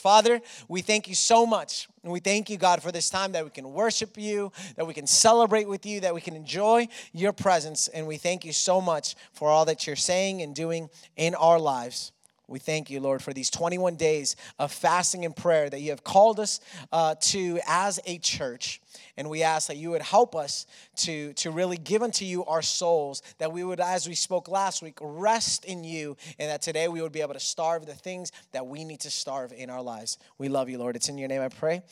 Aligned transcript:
Father, 0.00 0.40
we 0.68 0.82
thank 0.82 1.08
you 1.08 1.14
so 1.14 1.46
much. 1.46 1.88
And 2.02 2.12
we 2.12 2.20
thank 2.20 2.50
you, 2.50 2.56
God, 2.56 2.82
for 2.82 2.90
this 2.90 3.10
time 3.10 3.32
that 3.32 3.44
we 3.44 3.50
can 3.50 3.72
worship 3.72 4.16
you, 4.16 4.50
that 4.76 4.86
we 4.86 4.94
can 4.94 5.06
celebrate 5.06 5.68
with 5.68 5.84
you, 5.86 6.00
that 6.00 6.14
we 6.14 6.20
can 6.20 6.34
enjoy 6.34 6.88
your 7.12 7.32
presence. 7.32 7.88
And 7.88 8.06
we 8.06 8.16
thank 8.16 8.44
you 8.44 8.52
so 8.52 8.80
much 8.80 9.14
for 9.32 9.48
all 9.48 9.66
that 9.66 9.86
you're 9.86 9.96
saying 9.96 10.42
and 10.42 10.54
doing 10.54 10.88
in 11.16 11.34
our 11.34 11.58
lives. 11.58 12.12
We 12.50 12.58
thank 12.58 12.90
you, 12.90 12.98
Lord, 12.98 13.22
for 13.22 13.32
these 13.32 13.48
21 13.48 13.94
days 13.94 14.34
of 14.58 14.72
fasting 14.72 15.24
and 15.24 15.34
prayer 15.34 15.70
that 15.70 15.80
you 15.80 15.90
have 15.90 16.02
called 16.02 16.40
us 16.40 16.58
uh, 16.90 17.14
to 17.20 17.60
as 17.64 18.00
a 18.06 18.18
church. 18.18 18.80
And 19.16 19.30
we 19.30 19.44
ask 19.44 19.68
that 19.68 19.76
you 19.76 19.90
would 19.90 20.02
help 20.02 20.34
us 20.34 20.66
to, 20.96 21.32
to 21.34 21.52
really 21.52 21.76
give 21.76 22.02
unto 22.02 22.24
you 22.24 22.44
our 22.46 22.60
souls, 22.60 23.22
that 23.38 23.52
we 23.52 23.62
would, 23.62 23.78
as 23.78 24.08
we 24.08 24.16
spoke 24.16 24.48
last 24.48 24.82
week, 24.82 24.98
rest 25.00 25.64
in 25.64 25.84
you, 25.84 26.16
and 26.40 26.50
that 26.50 26.60
today 26.60 26.88
we 26.88 27.00
would 27.00 27.12
be 27.12 27.20
able 27.20 27.34
to 27.34 27.40
starve 27.40 27.86
the 27.86 27.94
things 27.94 28.32
that 28.50 28.66
we 28.66 28.82
need 28.82 29.00
to 29.00 29.10
starve 29.10 29.52
in 29.52 29.70
our 29.70 29.82
lives. 29.82 30.18
We 30.36 30.48
love 30.48 30.68
you, 30.68 30.78
Lord. 30.78 30.96
It's 30.96 31.08
in 31.08 31.18
your 31.18 31.28
name 31.28 31.42
I 31.42 31.48
pray. 31.50 31.82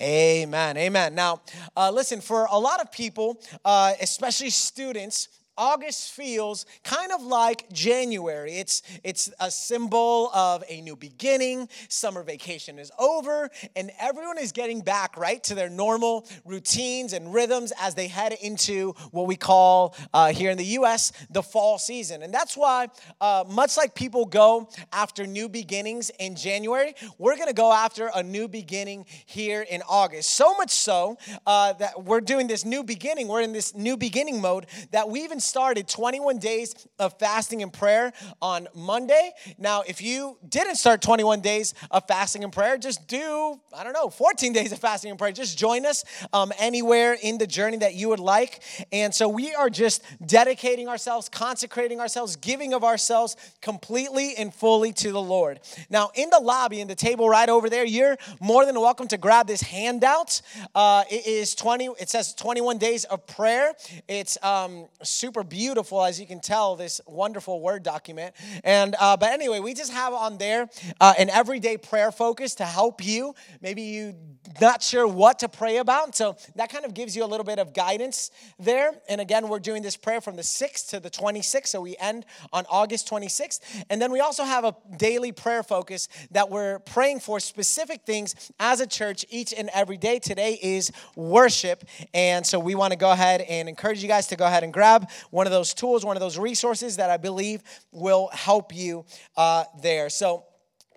Amen. 0.00 0.76
Amen. 0.76 1.14
Now, 1.14 1.42
uh, 1.76 1.92
listen, 1.92 2.20
for 2.20 2.48
a 2.50 2.58
lot 2.58 2.80
of 2.80 2.90
people, 2.90 3.40
uh, 3.64 3.92
especially 4.00 4.50
students, 4.50 5.28
August 5.58 6.12
feels 6.12 6.64
kind 6.84 7.10
of 7.10 7.20
like 7.20 7.68
January. 7.72 8.52
It's, 8.52 8.80
it's 9.02 9.30
a 9.40 9.50
symbol 9.50 10.30
of 10.32 10.62
a 10.68 10.80
new 10.80 10.94
beginning. 10.94 11.68
Summer 11.88 12.22
vacation 12.22 12.78
is 12.78 12.92
over, 12.98 13.50
and 13.74 13.90
everyone 13.98 14.38
is 14.38 14.52
getting 14.52 14.80
back, 14.80 15.16
right, 15.16 15.42
to 15.44 15.56
their 15.56 15.68
normal 15.68 16.26
routines 16.44 17.12
and 17.12 17.34
rhythms 17.34 17.72
as 17.80 17.96
they 17.96 18.06
head 18.06 18.34
into 18.40 18.92
what 19.10 19.26
we 19.26 19.34
call 19.34 19.96
uh, 20.14 20.32
here 20.32 20.52
in 20.52 20.56
the 20.56 20.64
US 20.78 21.12
the 21.28 21.42
fall 21.42 21.76
season. 21.78 22.22
And 22.22 22.32
that's 22.32 22.56
why, 22.56 22.86
uh, 23.20 23.44
much 23.48 23.76
like 23.76 23.96
people 23.96 24.26
go 24.26 24.68
after 24.92 25.26
new 25.26 25.48
beginnings 25.48 26.10
in 26.20 26.36
January, 26.36 26.94
we're 27.18 27.36
gonna 27.36 27.52
go 27.52 27.72
after 27.72 28.10
a 28.14 28.22
new 28.22 28.46
beginning 28.46 29.06
here 29.26 29.62
in 29.62 29.82
August. 29.88 30.30
So 30.30 30.54
much 30.54 30.70
so 30.70 31.18
uh, 31.46 31.72
that 31.74 32.04
we're 32.04 32.20
doing 32.20 32.46
this 32.46 32.64
new 32.64 32.84
beginning, 32.84 33.26
we're 33.26 33.42
in 33.42 33.52
this 33.52 33.74
new 33.74 33.96
beginning 33.96 34.40
mode 34.40 34.66
that 34.92 35.08
we 35.08 35.22
even 35.22 35.40
started 35.48 35.88
21 35.88 36.38
days 36.38 36.74
of 36.98 37.18
fasting 37.18 37.62
and 37.62 37.72
prayer 37.72 38.12
on 38.42 38.68
Monday. 38.74 39.32
Now, 39.58 39.82
if 39.86 40.02
you 40.02 40.36
didn't 40.48 40.76
start 40.76 41.00
21 41.02 41.40
days 41.40 41.74
of 41.90 42.06
fasting 42.06 42.44
and 42.44 42.52
prayer, 42.52 42.76
just 42.76 43.08
do, 43.08 43.58
I 43.76 43.82
don't 43.82 43.94
know, 43.94 44.10
14 44.10 44.52
days 44.58 44.72
of 44.72 44.78
fasting 44.78 45.10
and 45.10 45.18
prayer. 45.18 45.32
Just 45.32 45.58
join 45.58 45.86
us 45.86 46.04
um, 46.32 46.52
anywhere 46.58 47.16
in 47.20 47.38
the 47.38 47.46
journey 47.46 47.78
that 47.78 47.94
you 47.94 48.08
would 48.10 48.20
like. 48.20 48.62
And 48.92 49.14
so 49.14 49.28
we 49.28 49.54
are 49.54 49.70
just 49.70 50.02
dedicating 50.24 50.88
ourselves, 50.88 51.28
consecrating 51.28 52.00
ourselves, 52.00 52.36
giving 52.36 52.74
of 52.74 52.84
ourselves 52.84 53.36
completely 53.62 54.34
and 54.36 54.52
fully 54.52 54.92
to 54.92 55.12
the 55.12 55.22
Lord. 55.22 55.60
Now, 55.88 56.10
in 56.14 56.30
the 56.30 56.40
lobby, 56.40 56.80
in 56.80 56.88
the 56.88 56.94
table 56.94 57.28
right 57.28 57.48
over 57.48 57.70
there, 57.70 57.84
you're 57.84 58.16
more 58.40 58.66
than 58.66 58.78
welcome 58.78 59.08
to 59.08 59.16
grab 59.16 59.46
this 59.46 59.62
handout. 59.62 60.42
Uh, 60.74 61.04
it 61.10 61.26
is 61.26 61.54
20, 61.54 61.86
it 62.00 62.08
says 62.08 62.34
21 62.34 62.78
days 62.78 63.04
of 63.04 63.26
prayer. 63.26 63.72
It's 64.08 64.36
um, 64.42 64.86
super 65.02 65.37
super 65.38 65.48
beautiful, 65.48 66.04
as 66.04 66.18
you 66.18 66.26
can 66.26 66.40
tell, 66.40 66.74
this 66.74 67.00
wonderful 67.06 67.60
Word 67.60 67.84
document. 67.84 68.34
And, 68.64 68.96
uh, 68.98 69.16
but 69.16 69.30
anyway, 69.30 69.60
we 69.60 69.72
just 69.72 69.92
have 69.92 70.12
on 70.12 70.36
there 70.36 70.68
uh, 71.00 71.14
an 71.16 71.30
everyday 71.30 71.76
prayer 71.76 72.10
focus 72.10 72.56
to 72.56 72.64
help 72.64 73.04
you. 73.04 73.36
Maybe 73.60 73.82
you 73.82 74.14
not 74.60 74.82
sure 74.82 75.06
what 75.06 75.38
to 75.40 75.48
pray 75.48 75.78
about. 75.78 76.16
So 76.16 76.36
that 76.56 76.70
kind 76.70 76.84
of 76.84 76.94
gives 76.94 77.16
you 77.16 77.24
a 77.24 77.26
little 77.26 77.44
bit 77.44 77.58
of 77.58 77.74
guidance 77.74 78.30
there. 78.58 78.92
And 79.08 79.20
again, 79.20 79.48
we're 79.48 79.58
doing 79.58 79.82
this 79.82 79.96
prayer 79.96 80.20
from 80.20 80.36
the 80.36 80.42
6th 80.42 80.90
to 80.90 81.00
the 81.00 81.10
26th. 81.10 81.68
So 81.68 81.80
we 81.80 81.96
end 81.98 82.24
on 82.52 82.64
August 82.68 83.08
26th. 83.10 83.84
And 83.90 84.00
then 84.00 84.10
we 84.10 84.20
also 84.20 84.44
have 84.44 84.64
a 84.64 84.74
daily 84.96 85.32
prayer 85.32 85.62
focus 85.62 86.08
that 86.30 86.50
we're 86.50 86.78
praying 86.80 87.20
for 87.20 87.40
specific 87.40 88.02
things 88.04 88.34
as 88.58 88.80
a 88.80 88.86
church 88.86 89.24
each 89.30 89.52
and 89.52 89.70
every 89.74 89.96
day. 89.96 90.18
Today 90.18 90.58
is 90.60 90.90
worship. 91.14 91.84
And 92.14 92.46
so 92.46 92.58
we 92.58 92.74
want 92.74 92.92
to 92.92 92.98
go 92.98 93.10
ahead 93.10 93.42
and 93.42 93.68
encourage 93.68 94.02
you 94.02 94.08
guys 94.08 94.26
to 94.28 94.36
go 94.36 94.46
ahead 94.46 94.64
and 94.64 94.72
grab 94.72 95.08
one 95.30 95.46
of 95.46 95.52
those 95.52 95.74
tools, 95.74 96.04
one 96.04 96.16
of 96.16 96.20
those 96.20 96.38
resources 96.38 96.96
that 96.96 97.10
I 97.10 97.16
believe 97.16 97.62
will 97.92 98.28
help 98.32 98.74
you 98.74 99.04
uh, 99.36 99.64
there. 99.82 100.10
So, 100.10 100.44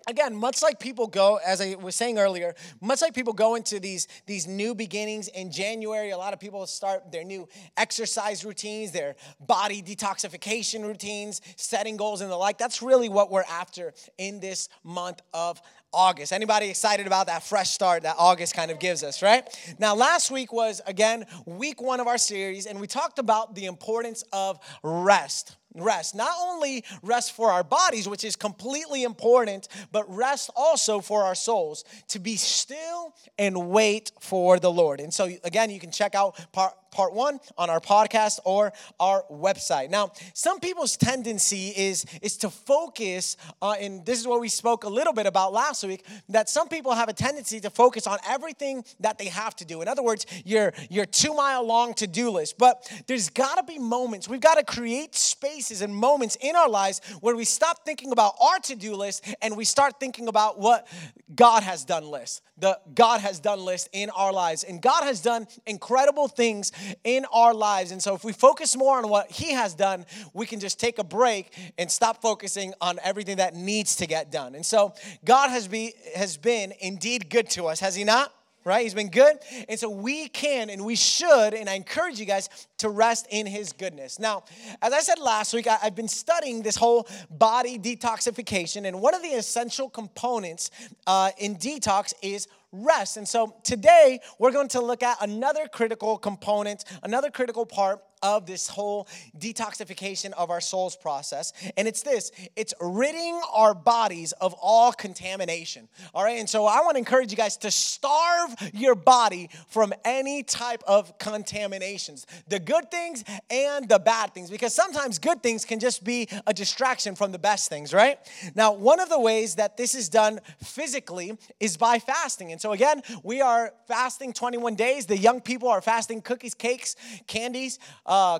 again 0.08 0.34
much 0.34 0.62
like 0.62 0.80
people 0.80 1.06
go 1.06 1.38
as 1.44 1.60
i 1.60 1.74
was 1.80 1.94
saying 1.94 2.18
earlier 2.18 2.54
much 2.80 3.00
like 3.02 3.14
people 3.14 3.32
go 3.32 3.54
into 3.54 3.78
these 3.78 4.08
these 4.26 4.46
new 4.46 4.74
beginnings 4.74 5.28
in 5.28 5.50
january 5.50 6.10
a 6.10 6.18
lot 6.18 6.32
of 6.32 6.40
people 6.40 6.66
start 6.66 7.12
their 7.12 7.24
new 7.24 7.48
exercise 7.76 8.44
routines 8.44 8.90
their 8.92 9.14
body 9.40 9.82
detoxification 9.82 10.82
routines 10.84 11.40
setting 11.56 11.96
goals 11.96 12.20
and 12.20 12.30
the 12.30 12.36
like 12.36 12.58
that's 12.58 12.82
really 12.82 13.08
what 13.08 13.30
we're 13.30 13.44
after 13.44 13.92
in 14.18 14.40
this 14.40 14.68
month 14.82 15.20
of 15.32 15.60
August. 15.92 16.32
Anybody 16.32 16.68
excited 16.68 17.06
about 17.06 17.26
that 17.26 17.42
fresh 17.42 17.70
start 17.70 18.02
that 18.04 18.16
August 18.18 18.54
kind 18.54 18.70
of 18.70 18.78
gives 18.78 19.02
us, 19.02 19.22
right? 19.22 19.46
Now, 19.78 19.94
last 19.94 20.30
week 20.30 20.52
was 20.52 20.80
again 20.86 21.26
week 21.46 21.80
one 21.80 22.00
of 22.00 22.06
our 22.06 22.18
series, 22.18 22.66
and 22.66 22.80
we 22.80 22.86
talked 22.86 23.18
about 23.18 23.54
the 23.54 23.66
importance 23.66 24.24
of 24.32 24.58
rest 24.82 25.56
rest. 25.74 26.14
Not 26.14 26.32
only 26.40 26.84
rest 27.02 27.32
for 27.32 27.50
our 27.50 27.64
bodies, 27.64 28.08
which 28.08 28.24
is 28.24 28.36
completely 28.36 29.04
important, 29.04 29.68
but 29.90 30.04
rest 30.14 30.50
also 30.56 31.00
for 31.00 31.24
our 31.24 31.34
souls 31.34 31.84
to 32.08 32.18
be 32.18 32.36
still 32.36 33.14
and 33.38 33.70
wait 33.70 34.12
for 34.20 34.58
the 34.58 34.70
Lord. 34.70 35.00
And 35.00 35.12
so, 35.12 35.30
again, 35.44 35.70
you 35.70 35.80
can 35.80 35.90
check 35.90 36.14
out 36.14 36.38
part, 36.52 36.74
part 36.92 37.12
one 37.12 37.40
on 37.58 37.70
our 37.70 37.80
podcast 37.80 38.38
or 38.44 38.72
our 39.00 39.24
website. 39.30 39.90
Now, 39.90 40.12
some 40.34 40.60
people's 40.60 40.96
tendency 40.96 41.68
is, 41.70 42.04
is 42.20 42.36
to 42.38 42.50
focus 42.50 43.36
on, 43.60 43.78
and 43.80 44.06
this 44.06 44.20
is 44.20 44.26
what 44.26 44.40
we 44.40 44.48
spoke 44.48 44.84
a 44.84 44.88
little 44.88 45.12
bit 45.12 45.26
about 45.26 45.52
last 45.52 45.82
week, 45.82 46.04
that 46.28 46.48
some 46.48 46.68
people 46.68 46.92
have 46.94 47.08
a 47.08 47.12
tendency 47.12 47.58
to 47.60 47.70
focus 47.70 48.06
on 48.06 48.18
everything 48.28 48.84
that 49.00 49.18
they 49.18 49.26
have 49.26 49.56
to 49.56 49.64
do. 49.64 49.82
In 49.82 49.88
other 49.88 50.02
words, 50.02 50.26
your, 50.44 50.72
your 50.88 51.06
two 51.06 51.34
mile 51.34 51.66
long 51.66 51.94
to 51.94 52.06
do 52.06 52.30
list. 52.30 52.58
But 52.58 52.90
there's 53.06 53.30
got 53.30 53.56
to 53.56 53.64
be 53.64 53.78
moments, 53.78 54.28
we've 54.28 54.40
got 54.40 54.54
to 54.54 54.64
create 54.64 55.14
spaces 55.14 55.82
and 55.82 55.94
moments 55.94 56.36
in 56.40 56.54
our 56.54 56.68
lives 56.68 57.00
where 57.20 57.34
we 57.34 57.44
stop 57.44 57.84
thinking 57.84 58.12
about 58.12 58.34
our 58.40 58.58
to 58.60 58.76
do 58.76 58.94
list 58.94 59.24
and 59.40 59.56
we 59.56 59.64
start 59.64 59.98
thinking 59.98 60.28
about 60.28 60.58
what 60.58 60.86
God 61.34 61.62
has 61.62 61.84
done 61.84 62.06
list, 62.10 62.42
the 62.58 62.78
God 62.94 63.20
has 63.20 63.40
done 63.40 63.60
list 63.64 63.88
in 63.92 64.10
our 64.10 64.32
lives. 64.32 64.64
And 64.64 64.82
God 64.82 65.04
has 65.04 65.20
done 65.22 65.46
incredible 65.66 66.28
things 66.28 66.72
in 67.04 67.24
our 67.32 67.54
lives. 67.54 67.92
And 67.92 68.02
so 68.02 68.14
if 68.14 68.24
we 68.24 68.32
focus 68.32 68.76
more 68.76 68.98
on 68.98 69.08
what 69.08 69.30
He 69.30 69.52
has 69.52 69.74
done, 69.74 70.06
we 70.32 70.46
can 70.46 70.60
just 70.60 70.78
take 70.78 70.98
a 70.98 71.04
break 71.04 71.52
and 71.78 71.90
stop 71.90 72.22
focusing 72.22 72.74
on 72.80 72.98
everything 73.02 73.36
that 73.36 73.54
needs 73.54 73.96
to 73.96 74.06
get 74.06 74.30
done. 74.30 74.54
And 74.54 74.64
so 74.64 74.94
God 75.24 75.50
has, 75.50 75.68
be, 75.68 75.94
has 76.14 76.36
been 76.36 76.72
indeed 76.80 77.30
good 77.30 77.48
to 77.50 77.66
us, 77.66 77.80
has 77.80 77.94
He 77.94 78.04
not? 78.04 78.32
right? 78.64 78.82
He's 78.82 78.94
been 78.94 79.10
good. 79.10 79.38
And 79.68 79.78
so 79.78 79.88
we 79.88 80.28
can 80.28 80.70
and 80.70 80.84
we 80.84 80.94
should, 80.94 81.54
and 81.54 81.68
I 81.68 81.74
encourage 81.74 82.18
you 82.18 82.26
guys 82.26 82.48
to 82.78 82.88
rest 82.88 83.26
in 83.30 83.46
his 83.46 83.72
goodness. 83.72 84.18
Now, 84.18 84.44
as 84.80 84.92
I 84.92 85.00
said 85.00 85.18
last 85.18 85.52
week, 85.52 85.66
I, 85.66 85.76
have 85.76 85.94
been 85.94 86.08
studying 86.08 86.62
this 86.62 86.76
whole 86.76 87.08
body 87.30 87.78
detoxification, 87.78 88.86
and 88.86 89.00
one 89.00 89.14
of 89.14 89.22
the 89.22 89.28
essential 89.28 89.88
components 89.88 90.70
uh, 91.06 91.30
in 91.38 91.56
detox 91.56 92.12
is 92.22 92.48
rest. 92.72 93.16
And 93.16 93.28
so 93.28 93.54
today 93.62 94.20
we're 94.38 94.50
going 94.50 94.68
to 94.68 94.80
look 94.80 95.02
at 95.02 95.18
another 95.22 95.68
critical 95.68 96.18
component, 96.18 96.84
another 97.02 97.30
critical 97.30 97.66
part 97.66 98.00
of 98.22 98.46
this 98.46 98.68
whole 98.68 99.08
detoxification 99.38 100.32
of 100.32 100.50
our 100.50 100.60
souls 100.60 100.96
process. 100.96 101.52
And 101.76 101.88
it's 101.88 102.02
this 102.02 102.32
it's 102.56 102.74
ridding 102.80 103.40
our 103.52 103.74
bodies 103.74 104.32
of 104.32 104.54
all 104.60 104.92
contamination. 104.92 105.88
All 106.14 106.24
right. 106.24 106.38
And 106.38 106.48
so 106.48 106.66
I 106.66 106.80
want 106.80 106.94
to 106.94 106.98
encourage 106.98 107.30
you 107.30 107.36
guys 107.36 107.56
to 107.58 107.70
starve 107.70 108.54
your 108.72 108.94
body 108.94 109.50
from 109.68 109.92
any 110.04 110.42
type 110.42 110.82
of 110.86 111.18
contaminations 111.18 112.26
the 112.48 112.58
good 112.58 112.90
things 112.90 113.24
and 113.50 113.88
the 113.88 113.98
bad 113.98 114.34
things, 114.34 114.50
because 114.50 114.74
sometimes 114.74 115.18
good 115.18 115.42
things 115.42 115.64
can 115.64 115.78
just 115.78 116.04
be 116.04 116.28
a 116.46 116.52
distraction 116.52 117.14
from 117.14 117.32
the 117.32 117.38
best 117.38 117.68
things, 117.68 117.92
right? 117.92 118.18
Now, 118.54 118.72
one 118.72 119.00
of 119.00 119.08
the 119.08 119.18
ways 119.18 119.56
that 119.56 119.76
this 119.76 119.94
is 119.94 120.08
done 120.08 120.40
physically 120.62 121.38
is 121.60 121.76
by 121.76 121.98
fasting. 121.98 122.52
And 122.52 122.60
so, 122.60 122.72
again, 122.72 123.02
we 123.22 123.40
are 123.40 123.72
fasting 123.86 124.32
21 124.32 124.74
days. 124.74 125.06
The 125.06 125.16
young 125.16 125.40
people 125.40 125.68
are 125.68 125.80
fasting 125.80 126.22
cookies, 126.22 126.54
cakes, 126.54 126.96
candies 127.26 127.78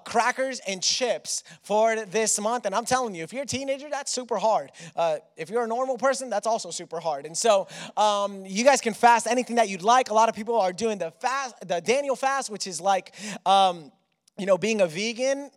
crackers 0.05 0.61
and 0.67 0.83
chips 0.83 1.45
for 1.63 2.05
this 2.07 2.41
month. 2.41 2.67
And 2.67 2.75
I'm 2.75 2.85
telling 2.85 3.15
you, 3.15 3.23
if 3.23 3.33
you're 3.33 3.45
a 3.45 3.47
teenager, 3.47 3.89
that's 3.91 4.13
super 4.13 4.39
hard. 4.39 4.73
Uh, 4.95 5.17
if 5.37 5.51
you're 5.51 5.65
a 5.65 5.69
normal 5.69 5.99
person, 5.99 6.31
that's 6.31 6.47
also 6.47 6.71
super 6.71 7.01
hard. 7.01 7.27
And 7.27 7.37
so 7.37 7.69
um, 7.97 8.45
you 8.47 8.65
guys 8.65 8.81
can 8.81 8.95
fast 8.95 9.27
anything 9.27 9.57
that 9.57 9.69
you'd 9.69 9.83
like. 9.83 10.11
A 10.11 10.15
lot 10.15 10.29
of 10.29 10.35
people 10.35 10.57
are 10.59 10.73
doing 10.73 10.99
the 10.99 11.11
fast, 11.11 11.55
the 11.67 11.81
Daniel 11.81 12.17
fast, 12.17 12.51
which 12.51 12.67
is 12.67 12.81
like, 12.81 13.15
um, 13.47 13.93
you 14.39 14.47
know, 14.47 14.59
being 14.59 14.81
a 14.81 14.87
vegan 14.87 15.51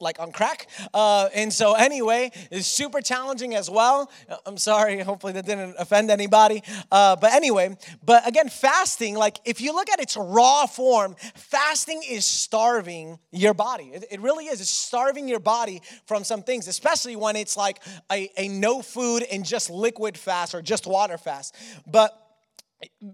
like 0.00 0.20
on 0.20 0.32
crack. 0.32 0.66
Uh, 0.92 1.28
and 1.34 1.52
so, 1.52 1.74
anyway, 1.74 2.30
it's 2.50 2.66
super 2.66 3.00
challenging 3.00 3.54
as 3.54 3.70
well. 3.70 4.10
Uh, 4.28 4.36
I'm 4.46 4.58
sorry, 4.58 5.00
hopefully 5.00 5.32
that 5.34 5.46
didn't 5.46 5.74
offend 5.78 6.10
anybody. 6.10 6.62
Uh, 6.90 7.16
but 7.16 7.32
anyway, 7.32 7.76
but 8.04 8.26
again, 8.26 8.48
fasting, 8.48 9.14
like 9.14 9.38
if 9.44 9.60
you 9.60 9.72
look 9.74 9.88
at 9.90 10.00
its 10.00 10.16
raw 10.16 10.66
form, 10.66 11.16
fasting 11.34 12.02
is 12.08 12.24
starving 12.24 13.18
your 13.30 13.54
body. 13.54 13.90
It, 13.94 14.04
it 14.10 14.20
really 14.20 14.46
is. 14.46 14.60
It's 14.60 14.70
starving 14.70 15.28
your 15.28 15.40
body 15.40 15.82
from 16.06 16.24
some 16.24 16.42
things, 16.42 16.68
especially 16.68 17.16
when 17.16 17.36
it's 17.36 17.56
like 17.56 17.82
a, 18.10 18.30
a 18.36 18.48
no 18.48 18.82
food 18.82 19.22
and 19.30 19.44
just 19.44 19.70
liquid 19.70 20.18
fast 20.18 20.54
or 20.54 20.62
just 20.62 20.86
water 20.86 21.18
fast. 21.18 21.54
But 21.86 22.25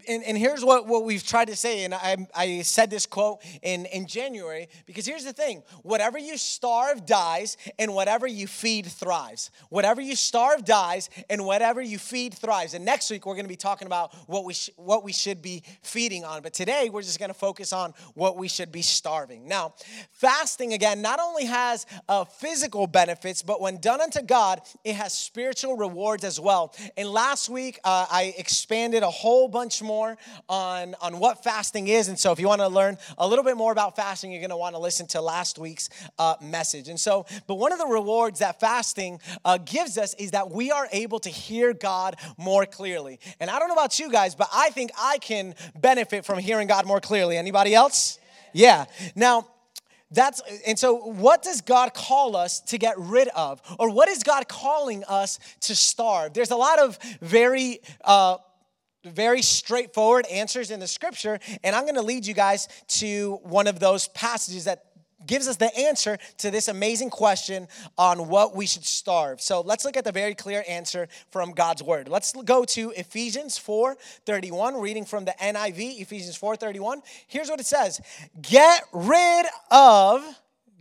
and, 0.09 0.25
and 0.25 0.37
here's 0.37 0.65
what, 0.65 0.87
what 0.87 1.05
we've 1.05 1.25
tried 1.25 1.47
to 1.47 1.57
say, 1.57 1.85
and 1.85 1.95
I, 1.95 2.17
I 2.35 2.63
said 2.63 2.91
this 2.91 3.07
quote 3.07 3.39
in, 3.63 3.87
in 3.87 4.07
January, 4.07 4.69
because 4.87 5.07
here's 5.07 5.25
the 5.25 5.33
thing 5.33 5.63
whatever 5.83 6.19
you 6.19 6.37
starve 6.37 7.07
dies, 7.07 7.57
and 7.79 7.95
whatever 7.95 8.27
you 8.27 8.47
feed 8.47 8.87
thrives. 8.87 9.51
Whatever 9.69 10.01
you 10.01 10.17
starve 10.17 10.65
dies, 10.65 11.11
and 11.31 11.45
whatever 11.45 11.81
you 11.81 11.99
feed 11.99 12.35
thrives. 12.35 12.75
And 12.75 12.85
next 12.85 13.11
week, 13.11 13.25
we're 13.25 13.35
going 13.35 13.45
to 13.45 13.49
be 13.49 13.57
talking 13.57 13.87
about 13.87 14.13
what 14.27 14.45
we, 14.45 14.55
sh- 14.55 14.71
what 14.77 15.05
we 15.05 15.13
should 15.13 15.43
be 15.43 15.63
feeding 15.83 16.25
on. 16.25 16.43
But 16.43 16.55
today, 16.55 16.91
we're 16.91 17.03
just 17.03 17.21
going 17.21 17.31
to 17.31 17.35
focus 17.35 17.73
on 17.73 17.95
what 18.15 18.37
we 18.37 18.49
should 18.49 18.73
be 18.73 18.83
starving. 18.83 19.47
Now, 19.47 19.75
fasting, 20.11 20.73
again, 20.73 21.03
not 21.03 21.21
only 21.21 21.45
has 21.45 21.87
uh, 22.09 22.25
physical 22.25 22.89
benefits, 22.89 23.43
but 23.43 23.61
when 23.61 23.79
done 23.79 24.01
unto 24.01 24.23
God, 24.23 24.61
it 24.85 24.97
has 24.97 25.13
spiritual 25.13 25.77
rewards 25.77 26.25
as 26.25 26.41
well. 26.41 26.75
And 26.97 27.09
last 27.09 27.49
week, 27.49 27.79
uh, 27.85 28.07
I 28.11 28.35
expanded 28.37 29.03
a 29.03 29.11
whole 29.11 29.52
bunch 29.53 29.83
more 29.83 30.17
on, 30.49 30.97
on 31.01 31.19
what 31.19 31.45
fasting 31.45 31.89
is. 31.89 32.09
And 32.09 32.19
so, 32.19 32.33
if 32.33 32.41
you 32.41 32.49
want 32.49 32.61
to 32.61 32.69
learn 32.69 32.99
a 33.19 33.29
little 33.29 33.45
bit 33.45 33.57
more 33.57 33.71
about 33.71 33.95
fasting, 33.95 34.33
you're 34.33 34.41
going 34.41 34.51
to 34.51 34.57
want 34.57 34.75
to 34.75 34.81
listen 34.81 35.07
to 35.09 35.21
last 35.21 35.59
week's 35.59 35.89
uh, 36.19 36.35
message. 36.43 36.89
And 36.89 36.99
so, 36.99 37.27
but 37.47 37.55
one 37.55 37.73
of 37.73 37.79
the 37.79 37.87
rewards 37.87 38.41
that 38.41 38.59
fasting 38.59 39.21
uh, 39.45 39.59
gives 39.59 39.99
us 39.99 40.15
is 40.15 40.33
that 40.33 40.51
we 40.51 40.71
are 40.73 40.89
able 40.91 41.21
to 41.21 41.29
hear 41.29 41.73
God 41.73 42.17
more 42.37 42.67
clearly. 42.67 43.21
And 43.39 43.51
I 43.51 43.59
don't 43.59 43.69
know 43.69 43.75
about 43.75 43.99
you 43.99 44.11
guys, 44.11 44.35
but 44.35 44.49
I 44.53 44.71
think 44.71 44.91
I 44.99 45.19
can 45.19 45.55
benefit 45.79 46.25
from 46.25 46.39
hearing 46.39 46.67
God 46.67 46.87
more 46.87 47.01
clearly. 47.01 47.37
Anybody 47.37 47.75
else? 47.75 48.19
Yeah. 48.53 48.87
Now, 49.15 49.47
that's 50.13 50.43
and 50.67 50.79
so 50.79 50.97
what 50.97 51.43
does 51.43 51.63
God 51.63 51.95
call 51.95 52.37
us 52.37 52.61
to 52.61 52.79
get 52.79 52.95
rid 52.99 53.29
of? 53.29 53.63
Or 53.79 53.91
what 53.91 54.09
is 54.09 54.23
God 54.23 54.47
calling 54.47 55.05
us 55.09 55.39
to 55.63 55.75
starve? 55.75 56.35
There's 56.35 56.51
a 56.51 56.57
lot 56.57 56.79
of 56.79 56.99
very 57.21 57.81
uh, 58.05 58.37
very 59.05 59.43
straightforward 59.43 60.27
answers 60.27 60.71
in 60.71 60.81
the 60.81 60.87
scripture. 60.87 61.39
And 61.65 61.75
I'm 61.75 61.83
going 61.83 61.97
to 61.97 62.03
lead 62.03 62.27
you 62.27 62.35
guys 62.35 62.69
to 62.99 63.41
one 63.43 63.67
of 63.67 63.81
those 63.81 64.09
passages 64.09 64.65
that 64.65 64.85
gives 65.27 65.49
us 65.49 65.57
the 65.57 65.75
answer 65.77 66.19
to 66.39 66.51
this 66.51 66.69
amazing 66.69 67.11
question 67.11 67.69
on 67.97 68.29
what 68.29 68.57
we 68.57 68.67
should 68.67 68.85
starve. 68.85 69.41
So 69.41 69.61
let's 69.61 69.85
look 69.85 69.97
at 69.97 70.05
the 70.05 70.13
very 70.13 70.35
clear 70.35 70.65
answer 70.69 71.09
from 71.31 71.53
God's 71.53 71.83
word. 71.83 72.09
Let's 72.09 72.33
go 72.33 72.65
to 72.65 72.91
Ephesians 72.91 73.59
4:31 73.59 74.81
reading 74.81 75.05
from 75.05 75.25
the 75.25 75.35
NIV, 75.41 76.01
Ephesians 76.01 76.37
4:31. 76.37 77.03
Here's 77.29 77.49
what 77.49 77.61
it 77.61 77.67
says. 77.67 78.01
Get 78.41 78.83
rid 78.93 79.47
of 79.71 80.25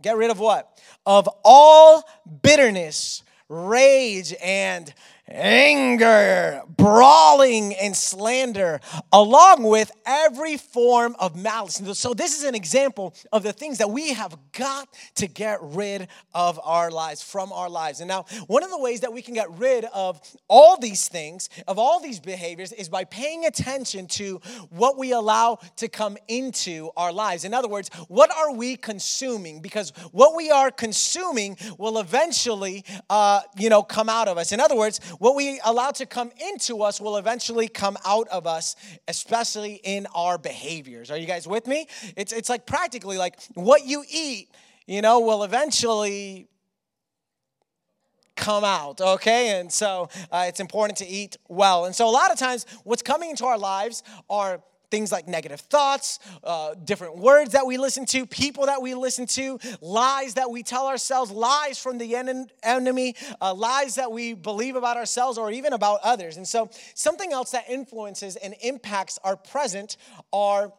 get 0.02 0.16
rid 0.16 0.30
of 0.30 0.40
what? 0.40 0.80
Of 1.06 1.28
all 1.44 2.02
bitterness, 2.42 3.22
rage 3.48 4.34
and 4.42 4.92
anger, 5.32 6.62
brawling, 6.76 7.74
and 7.74 7.96
slander, 7.96 8.80
along 9.12 9.64
with 9.64 9.90
every 10.06 10.56
form 10.56 11.16
of 11.18 11.36
malice. 11.36 11.80
So, 11.94 12.14
this 12.14 12.36
is 12.36 12.44
an 12.44 12.54
example 12.54 13.14
of 13.32 13.42
the 13.42 13.52
things 13.52 13.78
that 13.78 13.90
we 13.90 14.12
have 14.12 14.36
got 14.52 14.88
to 15.16 15.26
get 15.26 15.58
rid 15.62 16.08
of 16.34 16.60
our 16.62 16.90
lives, 16.90 17.22
from 17.22 17.52
our 17.52 17.68
lives. 17.68 18.00
And 18.00 18.08
now, 18.08 18.24
one 18.46 18.62
of 18.62 18.70
the 18.70 18.78
ways 18.78 19.00
that 19.00 19.12
we 19.12 19.22
can 19.22 19.34
get 19.34 19.50
rid 19.52 19.84
of 19.86 20.20
all 20.48 20.76
these 20.76 21.08
things, 21.08 21.48
of 21.66 21.78
all 21.78 22.00
these 22.00 22.20
behaviors, 22.20 22.72
is 22.72 22.88
by 22.88 23.04
paying 23.04 23.46
attention 23.46 24.06
to 24.08 24.40
what 24.70 24.98
we 24.98 25.12
allow 25.12 25.58
to 25.76 25.88
come 25.88 26.16
into 26.28 26.90
our 26.96 27.12
lives. 27.12 27.44
In 27.44 27.54
other 27.54 27.68
words, 27.68 27.90
what 28.08 28.30
are 28.30 28.54
we 28.54 28.76
consuming? 28.76 29.60
Because 29.60 29.90
what 30.12 30.36
we 30.36 30.50
are 30.50 30.70
consuming 30.70 31.56
will 31.78 31.98
eventually, 31.98 32.84
uh, 33.08 33.40
you 33.56 33.68
know, 33.68 33.82
come 33.82 34.08
out 34.08 34.28
of 34.28 34.38
us. 34.38 34.52
In 34.52 34.60
other 34.60 34.76
words, 34.76 35.00
what 35.22 35.36
we 35.36 35.60
allow 35.64 35.92
to 35.92 36.04
come 36.04 36.32
into 36.50 36.82
us 36.82 37.00
will 37.00 37.16
eventually 37.16 37.68
come 37.68 37.96
out 38.04 38.26
of 38.26 38.44
us, 38.44 38.74
especially 39.06 39.74
in 39.84 40.08
our 40.16 40.36
behaviors. 40.36 41.12
Are 41.12 41.16
you 41.16 41.28
guys 41.28 41.46
with 41.46 41.68
me? 41.68 41.86
It's, 42.16 42.32
it's 42.32 42.48
like 42.48 42.66
practically 42.66 43.18
like 43.18 43.40
what 43.54 43.86
you 43.86 44.02
eat, 44.10 44.50
you 44.84 45.00
know, 45.00 45.20
will 45.20 45.44
eventually 45.44 46.48
come 48.34 48.64
out, 48.64 49.00
okay? 49.00 49.60
And 49.60 49.72
so 49.72 50.08
uh, 50.32 50.46
it's 50.48 50.58
important 50.58 50.98
to 50.98 51.06
eat 51.06 51.36
well. 51.48 51.84
And 51.84 51.94
so 51.94 52.08
a 52.08 52.10
lot 52.10 52.32
of 52.32 52.36
times, 52.36 52.66
what's 52.82 53.02
coming 53.02 53.30
into 53.30 53.44
our 53.44 53.58
lives 53.58 54.02
are 54.28 54.60
things 54.92 55.10
like 55.10 55.26
negative 55.26 55.58
thoughts, 55.58 56.18
uh, 56.44 56.74
different 56.84 57.16
words 57.16 57.52
that 57.52 57.66
we 57.66 57.78
listen 57.78 58.04
to, 58.04 58.26
people 58.26 58.66
that 58.66 58.82
we 58.82 58.94
listen 58.94 59.24
to, 59.24 59.58
lies 59.80 60.34
that 60.34 60.50
we 60.50 60.62
tell 60.62 60.86
ourselves, 60.86 61.30
lies 61.30 61.78
from 61.78 61.96
the 61.96 62.14
en- 62.14 62.46
enemy, 62.62 63.16
uh, 63.40 63.54
lies 63.54 63.94
that 63.94 64.12
we 64.12 64.34
believe 64.34 64.76
about 64.76 64.98
ourselves 64.98 65.38
or 65.38 65.50
even 65.50 65.72
about 65.72 66.00
others. 66.04 66.36
And 66.36 66.46
so, 66.46 66.68
something 66.94 67.32
else 67.32 67.52
that 67.52 67.64
influences 67.70 68.36
and 68.36 68.54
impacts 68.60 69.18
our 69.24 69.34
present 69.34 69.96
are 70.30 70.70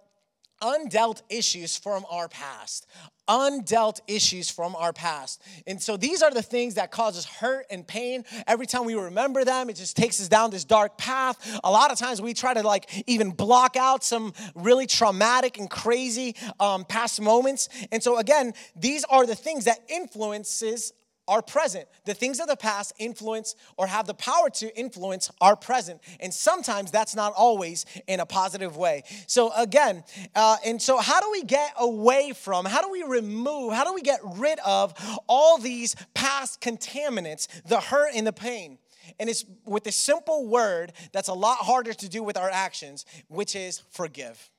undealt 0.62 1.24
issues 1.30 1.75
from 1.75 2.06
our 2.10 2.30
past 2.30 2.86
undealt 3.28 4.00
issues 4.08 4.50
from 4.50 4.75
our 4.75 4.94
past. 4.94 5.42
And 5.66 5.81
so 5.81 5.98
these 5.98 6.22
are 6.22 6.31
the 6.31 6.42
things 6.42 6.75
that 6.75 6.92
cause 6.92 7.18
us 7.18 7.25
hurt 7.25 7.66
and 7.70 7.86
pain. 7.86 8.25
Every 8.48 8.66
time 8.66 8.86
we 8.86 8.96
remember 8.96 9.46
them, 9.46 9.70
it 9.70 9.75
just 9.75 9.96
takes 9.96 10.20
us 10.22 10.28
down 10.28 10.52
this 10.52 10.66
dark 10.66 10.98
path. 10.98 11.60
A 11.64 11.72
lot 11.72 11.92
of 11.92 11.98
times 11.98 12.22
we 12.22 12.34
try 12.34 12.54
to 12.54 12.62
like 12.62 12.90
even 13.08 13.31
block 13.31 13.75
out 13.75 14.04
some 14.04 14.34
really 14.56 14.88
traumatic 14.88 15.58
and 15.58 15.70
crazy 15.70 16.36
um, 16.60 16.86
past 16.86 17.22
moments. 17.22 17.70
And 17.92 18.02
so 18.02 18.18
again, 18.18 18.54
these 18.75 19.04
are 19.06 19.25
the 19.25 19.36
things 19.36 19.66
that 19.66 19.80
influences 19.88 20.94
our 21.28 21.42
present. 21.42 21.88
The 22.06 22.14
things 22.14 22.40
of 22.40 22.48
the 22.48 22.56
past 22.56 22.94
influence 23.00 23.56
or 23.78 23.88
have 23.88 24.08
the 24.08 24.14
power 24.14 24.50
to 24.52 24.78
influence 24.78 25.31
our 25.42 25.56
present. 25.56 26.02
And 26.20 26.34
sometimes 26.34 26.92
that's 26.92 27.16
not 27.16 27.34
always 27.36 27.86
in 28.08 28.20
a 28.20 28.25
positive 28.25 28.78
way. 28.78 29.04
So, 29.28 29.52
again, 29.56 30.04
uh, 30.36 30.58
and 30.66 30.81
so 30.81 30.98
how 30.98 31.22
do 31.22 31.31
we 31.31 31.44
get 31.44 31.74
away 31.80 32.34
from, 32.36 32.66
how 32.66 32.81
do 32.81 32.90
we 32.90 33.04
remove, 33.04 33.74
how 33.74 33.84
do 33.84 33.94
we 33.94 34.02
get 34.02 34.20
rid 34.24 34.60
of 34.66 34.94
all 35.28 35.58
these 35.58 35.96
past 36.14 36.62
contaminants, 36.62 37.48
the 37.64 37.80
hurt 37.80 38.12
and 38.16 38.28
the 38.28 38.34
pain? 38.34 38.78
And 39.20 39.30
it's 39.30 39.46
with 39.66 39.86
a 39.88 39.92
simple 39.92 40.48
word 40.48 40.94
that's 41.12 41.28
a 41.28 41.34
lot 41.34 41.58
harder 41.58 41.94
to 41.94 42.10
do 42.10 42.24
with 42.24 42.38
our 42.38 42.50
actions, 42.50 43.06
which 43.28 43.56
is 43.56 43.81
forgive 43.92 44.50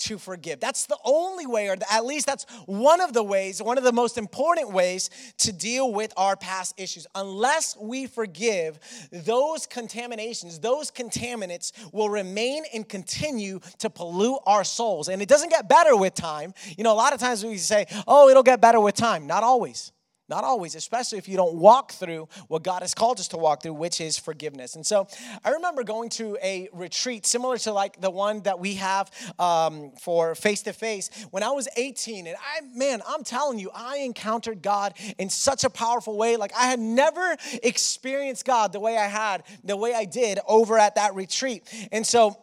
to 0.00 0.18
forgive. 0.18 0.60
That's 0.60 0.86
the 0.86 0.98
only 1.04 1.46
way, 1.46 1.68
or 1.68 1.76
at 1.90 2.04
least 2.04 2.26
that's 2.26 2.44
one 2.66 3.00
of 3.00 3.12
the 3.12 3.22
ways, 3.22 3.62
one 3.62 3.78
of 3.78 3.84
the 3.84 3.92
most 3.92 4.18
important 4.18 4.72
ways 4.72 5.10
to 5.38 5.52
deal 5.52 5.92
with 5.92 6.12
our 6.16 6.36
past 6.36 6.74
issues. 6.78 7.06
Unless 7.14 7.76
we 7.78 8.06
forgive, 8.06 8.78
those 9.12 9.66
contaminations, 9.66 10.58
those 10.58 10.90
contaminants 10.90 11.72
will 11.92 12.10
remain 12.10 12.64
and 12.74 12.88
continue 12.88 13.60
to 13.78 13.90
pollute 13.90 14.38
our 14.46 14.64
souls. 14.64 15.08
And 15.08 15.22
it 15.22 15.28
doesn't 15.28 15.50
get 15.50 15.68
better 15.68 15.96
with 15.96 16.14
time. 16.14 16.54
You 16.76 16.84
know, 16.84 16.92
a 16.92 16.94
lot 16.94 17.12
of 17.12 17.20
times 17.20 17.44
we 17.44 17.56
say, 17.56 17.86
oh, 18.06 18.28
it'll 18.28 18.42
get 18.42 18.60
better 18.60 18.80
with 18.80 18.94
time. 18.94 19.26
Not 19.26 19.42
always. 19.42 19.92
Not 20.30 20.44
always, 20.44 20.76
especially 20.76 21.18
if 21.18 21.28
you 21.28 21.36
don't 21.36 21.56
walk 21.56 21.90
through 21.90 22.28
what 22.46 22.62
God 22.62 22.82
has 22.82 22.94
called 22.94 23.18
us 23.18 23.26
to 23.28 23.36
walk 23.36 23.62
through, 23.62 23.74
which 23.74 24.00
is 24.00 24.16
forgiveness. 24.16 24.76
And 24.76 24.86
so 24.86 25.08
I 25.44 25.50
remember 25.50 25.82
going 25.82 26.08
to 26.10 26.38
a 26.40 26.68
retreat 26.72 27.26
similar 27.26 27.58
to 27.58 27.72
like 27.72 28.00
the 28.00 28.10
one 28.10 28.42
that 28.42 28.60
we 28.60 28.74
have 28.74 29.10
um, 29.40 29.90
for 30.00 30.36
face 30.36 30.62
to 30.62 30.72
face 30.72 31.10
when 31.32 31.42
I 31.42 31.50
was 31.50 31.68
18. 31.76 32.28
And 32.28 32.36
I, 32.36 32.60
man, 32.76 33.02
I'm 33.08 33.24
telling 33.24 33.58
you, 33.58 33.72
I 33.74 33.98
encountered 33.98 34.62
God 34.62 34.94
in 35.18 35.28
such 35.28 35.64
a 35.64 35.70
powerful 35.70 36.16
way. 36.16 36.36
Like 36.36 36.52
I 36.56 36.66
had 36.66 36.78
never 36.78 37.36
experienced 37.64 38.44
God 38.44 38.72
the 38.72 38.80
way 38.80 38.96
I 38.96 39.08
had, 39.08 39.42
the 39.64 39.76
way 39.76 39.94
I 39.94 40.04
did 40.04 40.38
over 40.46 40.78
at 40.78 40.94
that 40.94 41.16
retreat. 41.16 41.64
And 41.90 42.06
so, 42.06 42.38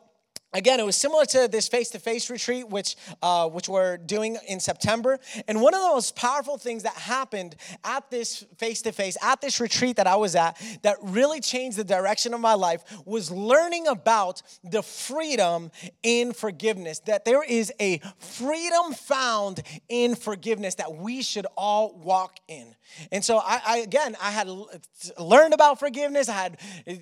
Again, 0.53 0.79
it 0.79 0.85
was 0.85 0.95
similar 0.95 1.25
to 1.25 1.49
this 1.49 1.67
face-to-face 1.67 2.29
retreat, 2.29 2.69
which 2.69 2.95
uh, 3.21 3.49
which 3.49 3.67
we're 3.67 3.97
doing 3.97 4.37
in 4.47 4.61
September. 4.61 5.19
And 5.47 5.61
one 5.61 5.73
of 5.73 5.81
the 5.81 5.87
most 5.87 6.15
powerful 6.15 6.57
things 6.57 6.83
that 6.83 6.93
happened 6.93 7.57
at 7.83 8.09
this 8.09 8.45
face-to-face, 8.57 9.17
at 9.21 9.41
this 9.41 9.59
retreat 9.59 9.97
that 9.97 10.07
I 10.07 10.15
was 10.15 10.35
at, 10.35 10.57
that 10.83 10.95
really 11.03 11.41
changed 11.41 11.77
the 11.77 11.83
direction 11.83 12.33
of 12.33 12.39
my 12.39 12.53
life, 12.53 12.81
was 13.05 13.29
learning 13.29 13.87
about 13.87 14.41
the 14.63 14.81
freedom 14.81 15.69
in 16.01 16.31
forgiveness. 16.31 16.99
That 16.99 17.25
there 17.25 17.43
is 17.43 17.73
a 17.81 17.99
freedom 18.17 18.93
found 18.93 19.61
in 19.89 20.15
forgiveness 20.15 20.75
that 20.75 20.95
we 20.95 21.23
should 21.23 21.45
all 21.57 21.93
walk 21.97 22.37
in. 22.47 22.73
And 23.11 23.23
so 23.23 23.39
I, 23.39 23.61
I, 23.67 23.77
again, 23.79 24.15
I 24.21 24.31
had 24.31 24.47
learned 25.19 25.53
about 25.53 25.77
forgiveness. 25.77 26.29
I 26.29 26.33
had 26.33 26.57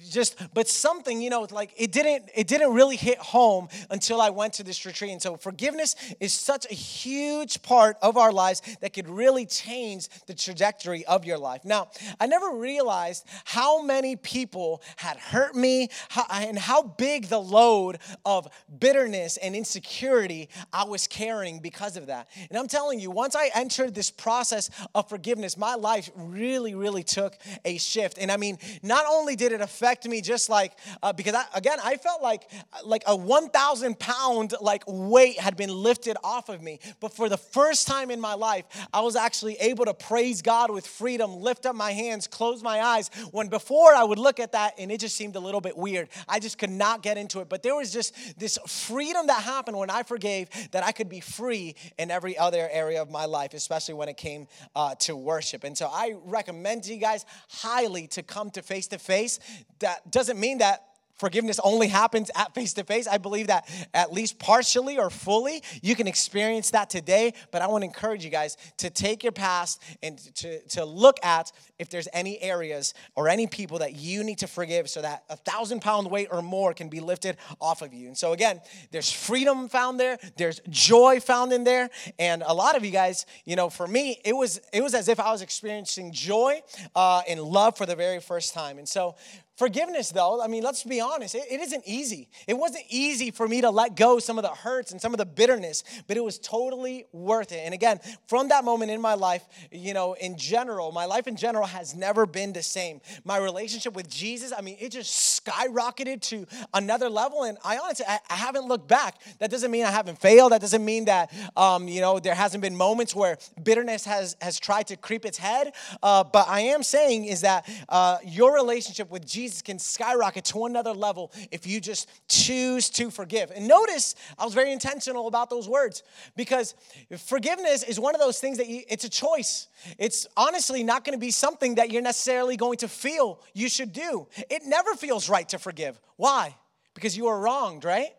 just, 0.10 0.36
but 0.56 0.68
something, 0.68 1.22
you 1.22 1.30
know, 1.30 1.46
like 1.52 1.74
it 1.78 1.92
didn't, 1.92 2.32
it 2.34 2.48
didn't 2.48 2.74
really 2.74 2.96
hit 2.96 3.20
home 3.20 3.35
home 3.36 3.68
until 3.90 4.22
I 4.22 4.30
went 4.30 4.54
to 4.54 4.64
this 4.64 4.86
retreat. 4.86 5.12
And 5.12 5.22
so 5.22 5.36
forgiveness 5.36 5.98
is 6.22 6.32
such 6.32 6.66
a 6.72 6.74
huge 6.74 7.62
part 7.64 7.98
of 8.02 8.16
our 8.16 8.32
lives 8.32 8.62
that 8.80 8.94
could 8.94 9.10
really 9.10 9.46
change 9.46 10.08
the 10.26 10.34
trajectory 10.34 11.06
of 11.06 11.26
your 11.26 11.38
life. 11.38 11.66
Now, 11.66 11.90
I 12.18 12.28
never 12.28 12.52
realized 12.52 13.26
how 13.44 13.82
many 13.82 14.16
people 14.16 14.82
had 14.96 15.18
hurt 15.18 15.54
me 15.54 15.90
and 16.32 16.58
how 16.58 16.82
big 16.84 17.26
the 17.26 17.40
load 17.40 17.98
of 18.26 18.48
bitterness 18.80 19.36
and 19.36 19.54
insecurity 19.54 20.48
I 20.72 20.86
was 20.86 21.06
carrying 21.06 21.60
because 21.60 21.98
of 21.98 22.08
that. 22.08 22.30
And 22.50 22.58
I'm 22.58 22.70
telling 22.70 23.02
you, 23.02 23.12
once 23.12 23.36
I 23.36 23.50
entered 23.54 23.94
this 23.94 24.12
process 24.12 24.70
of 24.94 25.10
forgiveness, 25.10 25.58
my 25.58 25.76
life 25.76 26.10
really, 26.16 26.74
really 26.74 27.04
took 27.04 27.38
a 27.66 27.78
shift. 27.78 28.18
And 28.18 28.32
I 28.32 28.38
mean, 28.38 28.58
not 28.82 29.06
only 29.10 29.36
did 29.36 29.52
it 29.52 29.60
affect 29.60 30.08
me 30.08 30.22
just 30.22 30.48
like, 30.50 30.72
uh, 31.04 31.12
because 31.12 31.36
I, 31.36 31.44
again, 31.54 31.80
I 31.84 31.98
felt 31.98 32.22
like, 32.22 32.50
like 32.86 33.04
a 33.08 33.25
1,000 33.26 34.00
pound 34.00 34.54
like 34.62 34.84
weight 34.88 35.40
had 35.40 35.58
been 35.58 35.70
lifted 35.70 36.18
off 36.24 36.50
of 36.50 36.62
me. 36.62 36.80
But 37.00 37.14
for 37.14 37.30
the 37.30 37.38
first 37.38 37.88
time 37.88 38.12
in 38.12 38.20
my 38.20 38.34
life, 38.34 38.66
I 38.94 39.02
was 39.02 39.16
actually 39.16 39.56
able 39.56 39.86
to 39.86 39.94
praise 39.94 40.42
God 40.42 40.72
with 40.72 40.86
freedom, 40.86 41.42
lift 41.42 41.66
up 41.66 41.76
my 41.76 41.92
hands, 41.92 42.28
close 42.28 42.64
my 42.64 42.82
eyes. 42.82 43.10
When 43.32 43.48
before 43.48 43.94
I 43.94 44.04
would 44.04 44.20
look 44.20 44.40
at 44.40 44.52
that 44.54 44.76
and 44.78 44.92
it 44.92 45.00
just 45.00 45.16
seemed 45.16 45.36
a 45.36 45.40
little 45.40 45.62
bit 45.62 45.78
weird. 45.78 46.10
I 46.28 46.40
just 46.40 46.58
could 46.58 46.70
not 46.70 47.02
get 47.02 47.18
into 47.18 47.40
it. 47.40 47.50
But 47.50 47.64
there 47.64 47.76
was 47.76 47.92
just 47.92 48.40
this 48.40 48.58
freedom 48.68 49.28
that 49.28 49.44
happened 49.44 49.78
when 49.78 49.90
I 49.90 50.04
forgave 50.04 50.50
that 50.72 50.84
I 50.84 50.92
could 50.92 51.10
be 51.10 51.20
free 51.20 51.76
in 51.98 52.12
every 52.12 52.38
other 52.38 52.68
area 52.72 53.02
of 53.02 53.10
my 53.10 53.26
life, 53.26 53.54
especially 53.54 53.96
when 53.96 54.10
it 54.10 54.18
came 54.18 54.48
uh, 54.76 54.96
to 55.00 55.16
worship. 55.16 55.64
And 55.64 55.78
so 55.78 55.88
I 55.88 56.16
recommend 56.26 56.84
to 56.84 56.94
you 56.94 57.00
guys 57.00 57.26
highly 57.50 58.08
to 58.08 58.24
come 58.24 58.50
to 58.52 58.62
face 58.62 58.88
to 58.88 59.00
face. 59.00 59.40
That 59.80 60.12
doesn't 60.12 60.40
mean 60.40 60.60
that 60.60 60.95
forgiveness 61.18 61.60
only 61.64 61.88
happens 61.88 62.30
at 62.36 62.54
face 62.54 62.74
to 62.74 62.84
face. 62.84 63.08
I 63.08 63.18
believe 63.18 63.48
that 63.48 63.70
at 63.94 64.12
least 64.12 64.40
partially 64.40 64.98
or 64.98 65.10
fully, 65.10 65.64
you 65.82 65.96
can 65.96 66.08
experience 66.08 66.72
that 66.72 66.90
today. 66.90 67.34
But 67.52 67.62
I 67.62 67.68
want 67.68 67.84
to 67.84 67.86
encourage 67.88 68.24
you 68.24 68.32
guys 68.32 68.58
to 68.78 68.90
take 68.90 69.24
your 69.24 69.32
past 69.32 69.82
and 70.04 70.18
to, 70.36 70.62
to 70.70 70.86
look 70.86 71.24
at 71.24 71.52
if 71.80 71.90
there's 71.90 72.08
any 72.14 72.42
areas 72.42 72.94
or 73.16 73.28
any 73.30 73.48
people 73.48 73.80
that 73.80 73.96
you 73.96 74.24
need 74.24 74.40
to 74.40 74.48
forgive 74.48 74.90
so 74.90 75.02
that 75.02 75.24
a 75.30 75.36
thousand 75.36 75.82
pound 75.82 76.10
weight 76.10 76.28
or 76.32 76.42
more 76.42 76.74
can 76.74 76.90
be 76.90 77.00
lifted 77.00 77.38
off 77.60 77.82
of 77.82 77.94
you. 77.94 78.08
And 78.08 78.18
so, 78.18 78.34
again, 78.34 78.62
there's 78.92 79.12
freedom 79.12 79.68
found 79.70 80.00
there, 80.00 80.18
there's 80.38 80.62
joy 80.70 81.20
found 81.20 81.52
in 81.54 81.64
there. 81.64 81.90
And 82.20 82.44
a 82.46 82.54
lot 82.54 82.76
of 82.76 82.86
you 82.86 82.92
guys, 82.92 83.26
you 83.46 83.56
know, 83.56 83.70
for 83.70 83.88
me, 83.88 84.20
it 84.24 84.34
was, 84.34 84.60
it 84.74 84.82
was 84.82 84.94
as 84.94 85.10
if 85.10 85.20
I 85.20 85.32
was 85.32 85.42
experiencing 85.42 86.12
joy 86.12 86.62
uh, 86.96 87.22
and 87.28 87.42
love 87.42 87.78
for 87.78 87.86
the 87.86 87.96
very 87.96 88.20
first 88.20 88.54
time. 88.54 88.78
And 88.78 88.88
so, 88.88 89.16
Forgiveness, 89.56 90.10
though, 90.10 90.42
I 90.42 90.48
mean, 90.48 90.64
let's 90.64 90.84
be 90.84 91.00
honest, 91.00 91.34
it, 91.34 91.46
it 91.50 91.62
isn't 91.62 91.84
easy. 91.86 92.28
It 92.46 92.56
wasn't 92.56 92.84
easy 92.90 93.32
for 93.32 93.48
me 93.48 93.62
to 93.62 93.70
let 93.70 93.96
go 93.96 94.20
some 94.20 94.38
of 94.38 94.44
the 94.44 94.50
hurts 94.50 94.92
and 94.92 95.00
some 95.00 95.14
of 95.14 95.18
the 95.18 95.26
bitterness, 95.26 95.86
but 96.08 96.18
it 96.18 96.24
was 96.24 96.38
totally 96.38 97.06
worth 97.14 97.54
it. 97.54 97.62
And 97.64 97.74
again, 97.74 98.02
from 98.28 98.50
that 98.50 98.66
moment 98.66 98.92
in 98.92 99.00
my 99.00 99.14
life, 99.14 99.46
you 99.72 99.94
know, 99.94 100.12
in 100.12 100.38
general, 100.38 100.92
my 100.92 101.06
life 101.06 101.26
in 101.26 101.38
general 101.38 101.66
has 101.66 101.96
never 101.96 102.26
been 102.26 102.52
the 102.52 102.62
same. 102.62 103.00
My 103.24 103.38
relationship 103.38 103.94
with 103.94 104.10
Jesus, 104.10 104.52
I 104.52 104.60
mean, 104.60 104.76
it 104.78 104.90
just 104.90 105.42
skyrocketed 105.46 106.20
to 106.24 106.46
another 106.74 107.10
level. 107.10 107.44
And 107.44 107.58
I 107.64 107.78
honestly, 107.78 108.06
I, 108.06 108.20
I 108.30 108.36
haven't 108.36 108.68
looked 108.68 108.90
back. 108.90 109.22
That 109.40 109.52
doesn't 109.52 109.72
mean 109.72 109.86
I 109.86 109.92
haven't 109.92 110.20
failed. 110.20 110.52
That 110.52 110.60
doesn't 110.60 110.84
mean 110.84 111.06
that, 111.06 111.32
um, 111.56 111.88
you 111.88 112.02
know, 112.02 112.20
there 112.20 112.36
hasn't 112.36 112.62
been 112.62 112.76
moments 112.76 113.16
where 113.16 113.38
bitterness 113.64 114.04
has, 114.04 114.36
has 114.42 114.60
tried 114.60 114.88
to 114.88 114.98
creep 114.98 115.24
its 115.24 115.38
head. 115.38 115.72
Uh, 116.04 116.26
but 116.26 116.46
I 116.50 116.60
am 116.60 116.84
saying 116.84 117.24
is 117.24 117.40
that 117.42 117.70
uh, 117.88 118.18
your 118.26 118.54
relationship 118.54 119.10
with 119.10 119.26
Jesus 119.26 119.45
Jesus 119.46 119.62
can 119.62 119.78
skyrocket 119.78 120.44
to 120.46 120.66
another 120.66 120.92
level 120.92 121.32
if 121.52 121.68
you 121.68 121.80
just 121.80 122.10
choose 122.28 122.90
to 122.90 123.12
forgive. 123.12 123.52
And 123.52 123.68
notice 123.68 124.16
I 124.40 124.44
was 124.44 124.56
very 124.56 124.72
intentional 124.72 125.28
about 125.28 125.52
those 125.52 125.70
words 125.70 126.02
because 126.36 126.74
forgiveness 127.16 127.84
is 127.84 128.00
one 128.00 128.16
of 128.16 128.22
those 128.22 128.40
things 128.40 128.58
that 128.58 128.68
you, 128.68 128.82
it's 128.90 129.04
a 129.04 129.10
choice. 129.10 129.68
It's 130.00 130.26
honestly 130.36 130.84
not 130.84 131.06
going 131.06 131.16
to 131.16 131.20
be 131.20 131.30
something 131.30 131.76
that 131.76 131.92
you're 131.92 132.02
necessarily 132.02 132.58
going 132.58 132.78
to 132.80 132.88
feel 132.88 133.40
you 133.54 133.70
should 133.70 133.94
do. 133.94 134.28
It 134.50 134.64
never 134.66 134.96
feels 134.96 135.30
right 135.30 135.48
to 135.50 135.60
forgive. 135.60 136.02
Why? 136.16 136.56
Because 136.96 137.16
you 137.16 137.28
are 137.28 137.40
wronged, 137.40 137.86
right? 137.86 138.10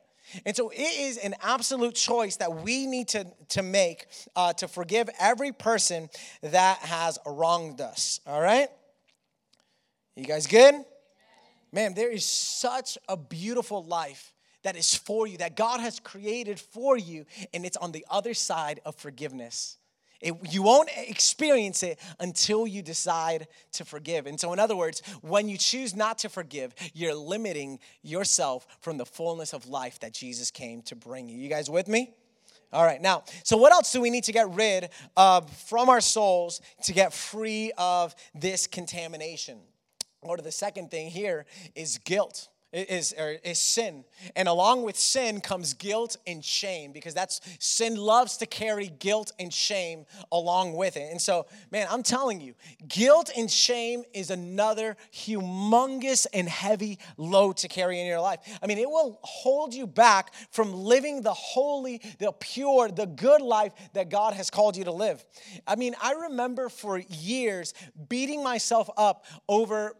And 0.45 0.54
so 0.54 0.71
it 0.71 0.78
is 0.78 1.18
an 1.18 1.35
absolute 1.42 1.97
choice 1.97 2.37
that 2.37 2.62
we 2.62 2.87
need 2.87 3.09
to, 3.09 3.26
to 3.49 3.62
make 3.62 4.06
uh, 4.37 4.52
to 4.54 4.68
forgive 4.68 5.09
every 5.18 5.50
person 5.50 6.09
that 6.42 6.78
has 6.78 7.18
wronged 7.26 7.80
us. 7.80 8.21
All 8.28 8.40
right? 8.40 8.68
You 10.16 10.25
guys 10.25 10.47
good? 10.47 10.75
Man, 11.73 11.95
there 11.95 12.11
is 12.11 12.25
such 12.25 12.97
a 13.09 13.17
beautiful 13.17 13.85
life 13.85 14.35
that 14.63 14.77
is 14.77 14.95
for 14.95 15.27
you, 15.27 15.39
that 15.39 15.57
God 15.57 15.81
has 15.81 16.01
created 16.01 16.59
for 16.59 16.97
you, 16.97 17.25
and 17.55 17.65
it's 17.65 17.77
on 17.77 17.93
the 17.93 18.05
other 18.11 18.35
side 18.35 18.81
of 18.85 18.97
forgiveness. 18.97 19.79
It, 20.21 20.35
you 20.51 20.63
won't 20.63 20.89
experience 20.97 21.83
it 21.83 22.01
until 22.19 22.67
you 22.67 22.83
decide 22.83 23.49
to 23.73 23.85
forgive. 23.85 24.27
And 24.27 24.41
so, 24.41 24.53
in 24.53 24.59
other 24.59 24.75
words, 24.75 25.03
when 25.21 25.49
you 25.49 25.59
choose 25.59 25.95
not 25.95 26.19
to 26.19 26.29
forgive, 26.29 26.75
you're 26.95 27.15
limiting 27.15 27.79
yourself 28.03 28.67
from 28.81 28.97
the 28.97 29.05
fullness 29.05 29.53
of 29.53 29.69
life 29.69 30.01
that 30.01 30.15
Jesus 30.15 30.51
came 30.51 30.83
to 30.83 30.97
bring 30.97 31.29
you. 31.29 31.37
You 31.39 31.49
guys 31.49 31.69
with 31.69 31.87
me? 31.87 32.15
All 32.73 32.85
right, 32.85 33.01
now, 33.01 33.23
so 33.45 33.57
what 33.57 33.73
else 33.73 33.93
do 33.93 34.01
we 34.01 34.11
need 34.11 34.25
to 34.25 34.33
get 34.33 34.51
rid 34.51 34.91
of 35.17 35.49
from 35.69 35.89
our 35.89 36.01
souls 36.01 36.61
to 36.85 36.93
get 36.93 37.13
free 37.13 37.73
of 37.79 38.15
this 38.35 38.67
contamination? 38.67 39.59
Or 40.28 40.37
to 40.37 40.42
the 40.42 40.52
second 40.52 40.90
thing 40.90 41.11
here 41.11 41.47
is 41.75 41.99
guilt 41.99 42.49
is, 42.76 43.14
is 43.45 43.59
sin. 43.59 44.04
And 44.35 44.49
along 44.49 44.83
with 44.83 44.97
sin 44.97 45.40
comes 45.40 45.73
guilt 45.75 46.16
and 46.26 46.45
shame 46.45 46.92
because 46.92 47.14
that's 47.14 47.40
sin 47.59 47.97
loves 47.97 48.37
to 48.38 48.47
carry 48.47 48.88
guilt 48.88 49.33
and 49.38 49.52
shame 49.52 50.04
along 50.30 50.75
with 50.75 50.97
it. 50.97 51.11
And 51.11 51.21
so, 51.21 51.47
man, 51.71 51.87
I'm 51.90 52.02
telling 52.02 52.40
you, 52.40 52.54
guilt 52.87 53.30
and 53.37 53.50
shame 53.50 54.04
is 54.12 54.30
another 54.30 54.97
humongous 55.12 56.26
and 56.33 56.49
heavy 56.49 56.99
load 57.16 57.56
to 57.59 57.68
carry 57.68 58.00
in 58.00 58.06
your 58.06 58.21
life. 58.21 58.40
I 58.62 58.66
mean, 58.66 58.78
it 58.78 58.90
will 58.90 59.18
hold 59.23 59.73
you 59.73 59.87
back 59.87 60.35
from 60.50 60.75
living 60.75 61.23
the 61.23 61.35
holy, 61.35 62.02
the 62.18 62.33
pure, 62.33 62.88
the 62.88 63.06
good 63.06 63.40
life 63.42 63.73
that 63.95 64.11
God 64.11 64.35
has 64.35 64.50
called 64.50 64.76
you 64.76 64.85
to 64.85 64.92
live. 64.92 65.25
I 65.66 65.76
mean, 65.76 65.95
I 66.02 66.12
remember 66.12 66.68
for 66.68 66.99
years 66.99 67.73
beating 68.09 68.42
myself 68.42 68.90
up 68.97 69.25
over 69.49 69.95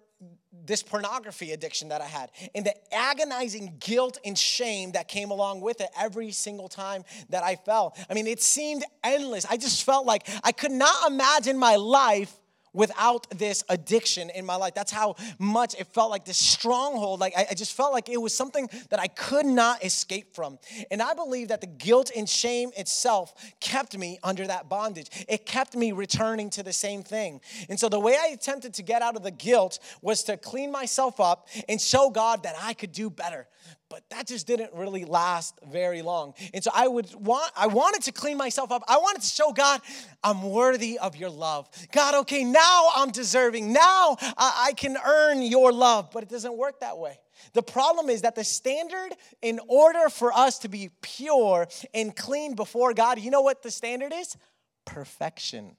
this 0.67 0.83
pornography 0.83 1.53
addiction 1.53 1.89
that 1.89 2.01
I 2.01 2.07
had 2.07 2.31
and 2.55 2.65
the 2.65 2.75
agonizing 2.95 3.77
guilt 3.81 4.19
and 4.25 4.39
shame 4.39 4.93
that 4.93 5.09
came 5.09 5.31
along 5.31 5.61
with 5.61 5.81
it 5.81 5.89
every 5.99 6.33
single 6.33 6.69
time 6.69 7.05
that 7.31 7.43
I 7.43 7.57
fell. 7.57 7.97
I 8.11 8.15
mean, 8.15 8.27
it 8.27 8.43
seemed 8.43 8.85
endless. 9.03 9.47
I 9.47 9.57
just 9.57 9.85
felt 9.85 10.07
like 10.07 10.29
I 10.45 10.53
could 10.53 10.73
not 10.73 11.11
imagine 11.11 11.59
my 11.59 11.77
life 11.77 12.35
without 12.77 13.27
this 13.31 13.65
addiction 13.71 14.31
in 14.31 14.45
my 14.45 14.55
life. 14.55 14.75
That's 14.75 14.93
how 14.93 15.17
much 15.39 15.75
it 15.81 15.87
felt 15.89 16.11
like 16.11 16.25
this 16.27 16.37
stronghold. 16.37 17.19
Like 17.19 17.33
I, 17.37 17.47
I, 17.51 17.55
just 17.55 17.73
felt 17.73 17.93
like 17.93 18.11
it 18.11 18.21
was 18.21 18.37
something 18.37 18.69
that 18.91 19.01
I 19.01 19.09
could 19.09 19.47
not 19.47 19.83
escape 19.83 20.35
from. 20.35 20.59
And 20.91 21.01
I 21.01 21.15
believe 21.15 21.49
that 21.49 21.63
the 21.63 21.67
guilt 21.67 22.11
and 22.15 22.29
shame 22.29 22.71
itself 22.77 23.35
kept 23.61 23.97
me 23.97 24.19
under 24.23 24.47
that 24.47 24.69
bondage. 24.69 25.09
It 25.27 25.47
kept 25.47 25.75
me 25.75 25.93
returning 25.93 26.51
to 26.51 26.63
the 26.63 26.73
same 26.73 27.03
thing. 27.03 27.41
And 27.71 27.81
so 27.81 27.89
the 27.89 27.99
way 27.99 28.15
I 28.21 28.29
attempted 28.29 28.75
to 28.75 28.83
get 28.83 29.01
out 29.01 29.17
of 29.17 29.23
the 29.23 29.31
guilt 29.31 29.79
was 30.03 30.23
to 30.25 30.37
clean 30.37 30.71
myself 30.71 31.19
up 31.19 31.49
and 31.69 31.81
show 31.81 32.11
God 32.11 32.43
that 32.43 32.57
I 32.61 32.75
could 32.75 32.93
do 32.93 33.09
better 33.09 33.47
but 33.89 34.03
that 34.11 34.27
just 34.27 34.47
didn't 34.47 34.73
really 34.75 35.05
last 35.05 35.59
very 35.71 36.03
long. 36.03 36.35
And 36.53 36.63
so 36.63 36.71
i 36.75 36.87
would 36.87 37.15
want 37.15 37.53
i 37.57 37.67
wanted 37.67 38.03
to 38.03 38.13
clean 38.13 38.37
myself 38.37 38.73
up. 38.73 38.83
I 38.89 38.99
wanted 38.99 39.23
to 39.23 39.29
show 39.29 39.53
god 39.53 39.81
i'm 40.23 40.43
worthy 40.43 40.99
of 40.99 41.17
your 41.17 41.31
love. 41.31 41.69
God 41.93 42.15
okay 42.23 42.45
now 42.45 42.89
i'm 42.95 43.11
deserving. 43.11 43.73
Now 43.73 44.17
i, 44.37 44.73
can 44.77 44.97
earn 45.05 45.43
your 45.43 45.73
love. 45.73 46.11
But 46.13 46.23
it 46.25 46.29
doesn't 46.29 46.57
work 46.57 46.81
that 46.81 46.99
way. 46.99 47.19
The 47.53 47.63
problem 47.63 48.09
is 48.09 48.23
that 48.23 48.35
the 48.35 48.45
standard 48.45 49.15
in 49.43 49.61
order 49.69 50.09
for 50.09 50.33
us 50.33 50.59
to 50.61 50.69
be 50.69 50.91
pure 51.03 51.69
and 51.95 52.15
clean 52.15 52.55
before 52.55 52.95
god 52.95 53.19
you 53.21 53.31
know 53.31 53.43
what 53.43 53.63
the 53.63 53.71
standard 53.71 54.13
is? 54.13 54.37
Perfection 54.85 55.77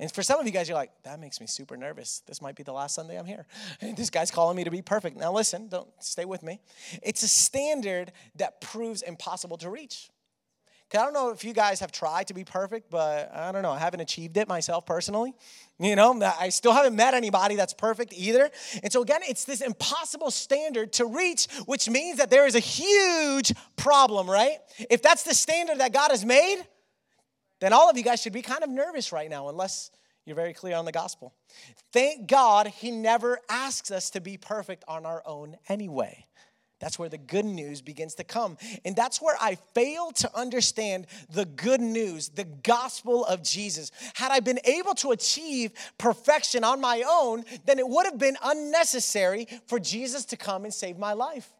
and 0.00 0.10
for 0.12 0.22
some 0.22 0.38
of 0.38 0.46
you 0.46 0.52
guys, 0.52 0.68
you're 0.68 0.76
like, 0.76 0.92
that 1.02 1.18
makes 1.18 1.40
me 1.40 1.46
super 1.46 1.76
nervous. 1.76 2.22
This 2.26 2.40
might 2.40 2.54
be 2.54 2.62
the 2.62 2.72
last 2.72 2.94
Sunday 2.94 3.18
I'm 3.18 3.26
here. 3.26 3.46
This 3.96 4.10
guy's 4.10 4.30
calling 4.30 4.56
me 4.56 4.64
to 4.64 4.70
be 4.70 4.82
perfect. 4.82 5.16
Now, 5.16 5.32
listen, 5.32 5.68
don't 5.68 5.88
stay 5.98 6.24
with 6.24 6.42
me. 6.42 6.60
It's 7.02 7.22
a 7.22 7.28
standard 7.28 8.12
that 8.36 8.60
proves 8.60 9.02
impossible 9.02 9.56
to 9.58 9.70
reach. 9.70 10.10
Cause 10.90 11.02
I 11.02 11.04
don't 11.04 11.12
know 11.12 11.30
if 11.30 11.44
you 11.44 11.52
guys 11.52 11.80
have 11.80 11.92
tried 11.92 12.28
to 12.28 12.34
be 12.34 12.44
perfect, 12.44 12.90
but 12.90 13.30
I 13.34 13.52
don't 13.52 13.60
know. 13.60 13.72
I 13.72 13.78
haven't 13.78 14.00
achieved 14.00 14.38
it 14.38 14.48
myself 14.48 14.86
personally. 14.86 15.34
You 15.78 15.96
know, 15.96 16.18
I 16.40 16.48
still 16.48 16.72
haven't 16.72 16.96
met 16.96 17.12
anybody 17.12 17.56
that's 17.56 17.74
perfect 17.74 18.14
either. 18.16 18.50
And 18.82 18.90
so, 18.90 19.02
again, 19.02 19.20
it's 19.28 19.44
this 19.44 19.60
impossible 19.60 20.30
standard 20.30 20.94
to 20.94 21.04
reach, 21.04 21.46
which 21.66 21.90
means 21.90 22.18
that 22.18 22.30
there 22.30 22.46
is 22.46 22.54
a 22.54 22.60
huge 22.60 23.52
problem, 23.76 24.30
right? 24.30 24.58
If 24.88 25.02
that's 25.02 25.24
the 25.24 25.34
standard 25.34 25.78
that 25.78 25.92
God 25.92 26.10
has 26.10 26.24
made, 26.24 26.64
then 27.60 27.72
all 27.72 27.90
of 27.90 27.96
you 27.96 28.02
guys 28.02 28.20
should 28.20 28.32
be 28.32 28.42
kind 28.42 28.62
of 28.62 28.70
nervous 28.70 29.12
right 29.12 29.28
now, 29.28 29.48
unless 29.48 29.90
you're 30.24 30.36
very 30.36 30.52
clear 30.52 30.76
on 30.76 30.84
the 30.84 30.92
gospel. 30.92 31.34
Thank 31.92 32.28
God 32.28 32.66
he 32.66 32.90
never 32.90 33.40
asks 33.48 33.90
us 33.90 34.10
to 34.10 34.20
be 34.20 34.36
perfect 34.36 34.84
on 34.86 35.06
our 35.06 35.22
own 35.24 35.56
anyway. 35.68 36.26
That's 36.80 36.98
where 36.98 37.08
the 37.08 37.18
good 37.18 37.44
news 37.44 37.82
begins 37.82 38.14
to 38.16 38.24
come. 38.24 38.56
And 38.84 38.94
that's 38.94 39.20
where 39.20 39.36
I 39.40 39.56
failed 39.74 40.14
to 40.16 40.36
understand 40.36 41.06
the 41.30 41.44
good 41.44 41.80
news, 41.80 42.28
the 42.28 42.44
gospel 42.44 43.24
of 43.24 43.42
Jesus. 43.42 43.90
Had 44.14 44.30
I 44.30 44.40
been 44.40 44.60
able 44.64 44.94
to 44.96 45.10
achieve 45.10 45.72
perfection 45.98 46.62
on 46.62 46.80
my 46.80 47.02
own, 47.08 47.44
then 47.66 47.78
it 47.78 47.88
would 47.88 48.06
have 48.06 48.18
been 48.18 48.36
unnecessary 48.44 49.48
for 49.66 49.80
Jesus 49.80 50.24
to 50.26 50.36
come 50.36 50.64
and 50.64 50.72
save 50.72 50.98
my 50.98 51.14
life. 51.14 51.50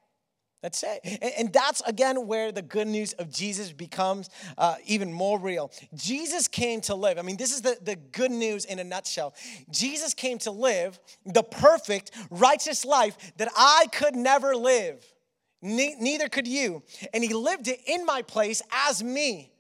That's 0.63 0.83
it. 0.83 1.35
And, 1.39 1.53
that's 1.53 1.81
again 1.83 2.27
where 2.27 2.51
the 2.51 2.63
good 2.63 2.89
news 2.89 3.13
of 3.15 3.31
Jesus 3.31 3.73
becomes 3.73 4.29
uh, 4.57 4.75
even 4.87 5.13
more 5.13 5.39
real. 5.39 5.71
Jesus 5.95 6.49
came 6.49 6.81
to 6.83 6.97
live. 6.97 7.17
I 7.17 7.23
mean, 7.23 7.37
this 7.37 7.53
is 7.53 7.63
the, 7.63 7.79
the 7.81 7.95
good 7.95 8.33
news 8.33 8.65
in 8.65 8.81
a 8.81 8.85
nutshell. 8.85 9.35
Jesus 9.71 10.15
came 10.15 10.39
to 10.39 10.51
live 10.51 10.99
the 11.25 11.45
perfect, 11.45 12.11
righteous 12.31 12.85
life 12.85 13.17
that 13.37 13.49
I 13.57 13.87
could 13.93 14.17
never 14.17 14.57
live. 14.57 15.05
Ne- 15.63 15.97
neither 16.01 16.29
could 16.29 16.49
you. 16.49 16.83
And 17.15 17.23
he 17.23 17.35
lived 17.35 17.69
it 17.69 17.81
in 17.87 18.05
my 18.05 18.23
place 18.23 18.61
as 18.89 19.03
me. 19.03 19.53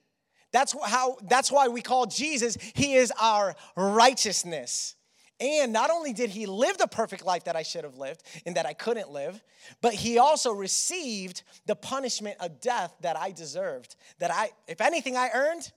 That's 0.52 0.74
how 0.84 1.18
that's 1.28 1.52
why 1.52 1.68
we 1.68 1.82
call 1.82 2.06
Jesus, 2.06 2.56
he 2.74 2.94
is 2.94 3.12
our 3.20 3.54
righteousness. 3.76 4.96
And 5.40 5.72
not 5.72 5.90
only 5.90 6.12
did 6.12 6.30
he 6.30 6.46
live 6.46 6.78
the 6.78 6.88
perfect 6.88 7.24
life 7.24 7.44
that 7.44 7.54
I 7.54 7.62
should 7.62 7.84
have 7.84 7.96
lived 7.96 8.22
and 8.44 8.56
that 8.56 8.66
I 8.66 8.72
couldn't 8.72 9.10
live, 9.10 9.40
but 9.80 9.94
he 9.94 10.18
also 10.18 10.52
received 10.52 11.42
the 11.66 11.76
punishment 11.76 12.36
of 12.40 12.60
death 12.60 12.94
that 13.02 13.16
I 13.16 13.30
deserved. 13.30 13.94
That 14.18 14.32
I, 14.32 14.50
if 14.66 14.80
anything 14.80 15.16
I 15.16 15.30
earned, 15.32 15.70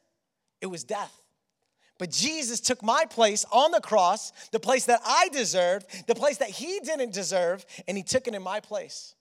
it 0.62 0.66
was 0.66 0.84
death. 0.84 1.16
But 2.00 2.10
Jesus 2.10 2.60
took 2.60 2.82
my 2.82 3.06
place 3.06 3.46
on 3.52 3.70
the 3.70 3.80
cross, 3.80 4.32
the 4.52 4.60
place 4.60 4.86
that 4.86 5.02
I 5.06 5.30
deserved, 5.30 6.08
the 6.08 6.16
place 6.16 6.38
that 6.38 6.50
he 6.50 6.80
didn't 6.80 7.14
deserve, 7.14 7.64
and 7.88 7.96
he 7.96 8.02
took 8.02 8.28
it 8.28 8.34
in 8.34 8.42
my 8.42 8.60
place. 8.60 9.14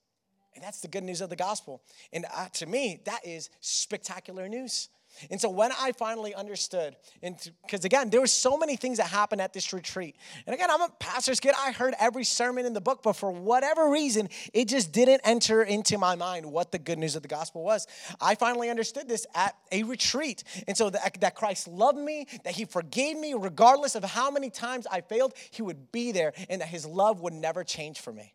And 0.55 0.65
that's 0.65 0.81
the 0.81 0.89
good 0.89 1.05
news 1.05 1.21
of 1.21 1.29
the 1.29 1.37
gospel. 1.37 1.83
And 2.11 2.25
uh, 2.35 2.49
to 2.55 2.67
me, 2.67 3.03
that 3.05 3.21
is 3.27 3.51
spectacular 3.61 4.49
news. 4.49 4.89
And 5.31 5.41
so 5.41 5.51
when 5.51 5.71
I 5.73 5.93
finally 5.93 6.35
understood, 6.35 6.97
and 7.23 7.37
because 7.63 7.85
again, 7.85 8.11
there 8.11 8.21
were 8.21 8.27
so 8.27 8.57
many 8.57 8.77
things 8.77 8.99
that 8.99 9.09
happened 9.09 9.41
at 9.41 9.53
this 9.53 9.73
retreat. 9.73 10.17
And 10.47 10.55
again, 10.55 10.71
I'm 10.71 10.83
a 10.83 10.89
pastor's 10.99 11.41
kid. 11.41 11.55
I 11.59 11.73
heard 11.73 11.95
every 12.01 12.25
sermon 12.25 12.67
in 12.67 12.73
the 12.73 12.81
book, 12.81 13.03
but 13.03 13.15
for 13.15 13.31
whatever 13.31 13.91
reason, 13.91 14.29
it 14.53 14.69
just 14.69 14.93
didn't 14.93 15.21
enter 15.25 15.63
into 15.63 15.99
my 15.99 16.15
mind 16.15 16.47
what 16.47 16.73
the 16.73 16.79
good 16.79 16.99
news 16.99 17.17
of 17.17 17.23
the 17.23 17.29
gospel 17.29 17.63
was. 17.63 17.87
I 18.21 18.35
finally 18.35 18.71
understood 18.71 19.09
this 19.09 19.27
at 19.35 19.55
a 19.73 19.83
retreat. 19.83 20.45
And 20.67 20.77
so 20.77 20.91
that, 20.91 21.21
that 21.21 21.35
Christ 21.35 21.69
loved 21.69 21.99
me, 21.99 22.27
that 22.45 22.55
he 22.55 22.65
forgave 22.65 23.19
me, 23.19 23.35
regardless 23.35 23.95
of 23.95 24.05
how 24.05 24.31
many 24.31 24.51
times 24.51 24.87
I 24.91 25.01
failed, 25.01 25.35
he 25.51 25.63
would 25.63 25.93
be 25.93 26.13
there, 26.13 26.33
and 26.49 26.61
that 26.61 26.69
his 26.69 26.87
love 26.87 27.21
would 27.21 27.35
never 27.35 27.65
change 27.65 28.01
for 28.01 28.13
me 28.13 28.35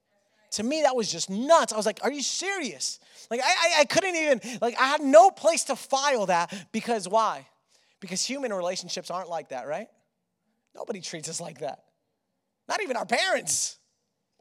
to 0.55 0.63
me 0.63 0.81
that 0.83 0.95
was 0.95 1.11
just 1.11 1.29
nuts. 1.29 1.73
I 1.73 1.77
was 1.77 1.85
like 1.85 1.99
are 2.03 2.11
you 2.11 2.21
serious? 2.21 2.99
Like 3.29 3.41
I, 3.43 3.47
I, 3.47 3.79
I, 3.81 3.85
couldn't 3.85 4.15
even 4.15 4.41
like 4.61 4.75
i 4.79 4.85
had 4.85 5.01
no 5.01 5.31
place 5.31 5.65
to 5.65 5.75
file 5.75 6.27
that 6.27 6.53
because 6.71 7.07
why? 7.07 7.47
Because 7.99 8.23
human 8.23 8.53
relationships 8.53 9.09
aren't 9.09 9.29
like 9.29 9.49
that 9.49 9.67
right? 9.67 9.87
Nobody 10.75 11.01
treats 11.01 11.29
us 11.29 11.39
like 11.39 11.59
that. 11.59 11.83
Not 12.67 12.81
even 12.81 12.97
our 12.97 13.05
parents. 13.05 13.77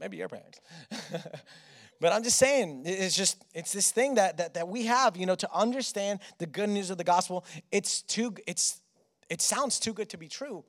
Maybe 0.00 0.16
your 0.16 0.28
parents. 0.28 0.61
But 2.00 2.12
i'm 2.12 2.23
just 2.23 2.38
saying 2.38 2.83
it's 2.85 3.16
just 3.16 3.42
it's 3.54 3.73
this 3.73 3.90
thing 3.90 4.16
that, 4.16 4.37
that 4.37 4.54
that 4.54 4.68
we 4.68 4.85
have 4.87 5.16
you 5.16 5.25
know 5.25 5.37
to 5.37 5.49
understand 5.54 6.21
the 6.38 6.44
good 6.44 6.68
news 6.68 6.90
of 6.90 6.99
the 6.99 7.04
gospel. 7.04 7.47
It's 7.71 8.02
too 8.02 8.35
it's 8.47 8.83
it 9.30 9.40
sounds 9.40 9.78
too 9.80 9.94
good 9.94 10.11
to 10.11 10.18
be 10.18 10.28
true. 10.28 10.64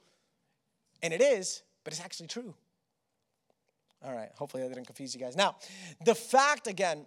And 1.02 1.14
it 1.14 1.22
is 1.22 1.64
but 1.84 1.92
it's 1.92 2.02
actually 2.02 2.28
true 2.28 2.54
all 4.06 4.14
right, 4.14 4.30
hopefully 4.36 4.64
I 4.64 4.68
didn't 4.68 4.86
confuse 4.86 5.14
you 5.16 5.20
guys. 5.20 5.36
Now, 5.36 5.56
the 6.04 6.16
fact 6.16 6.68
again 6.68 7.06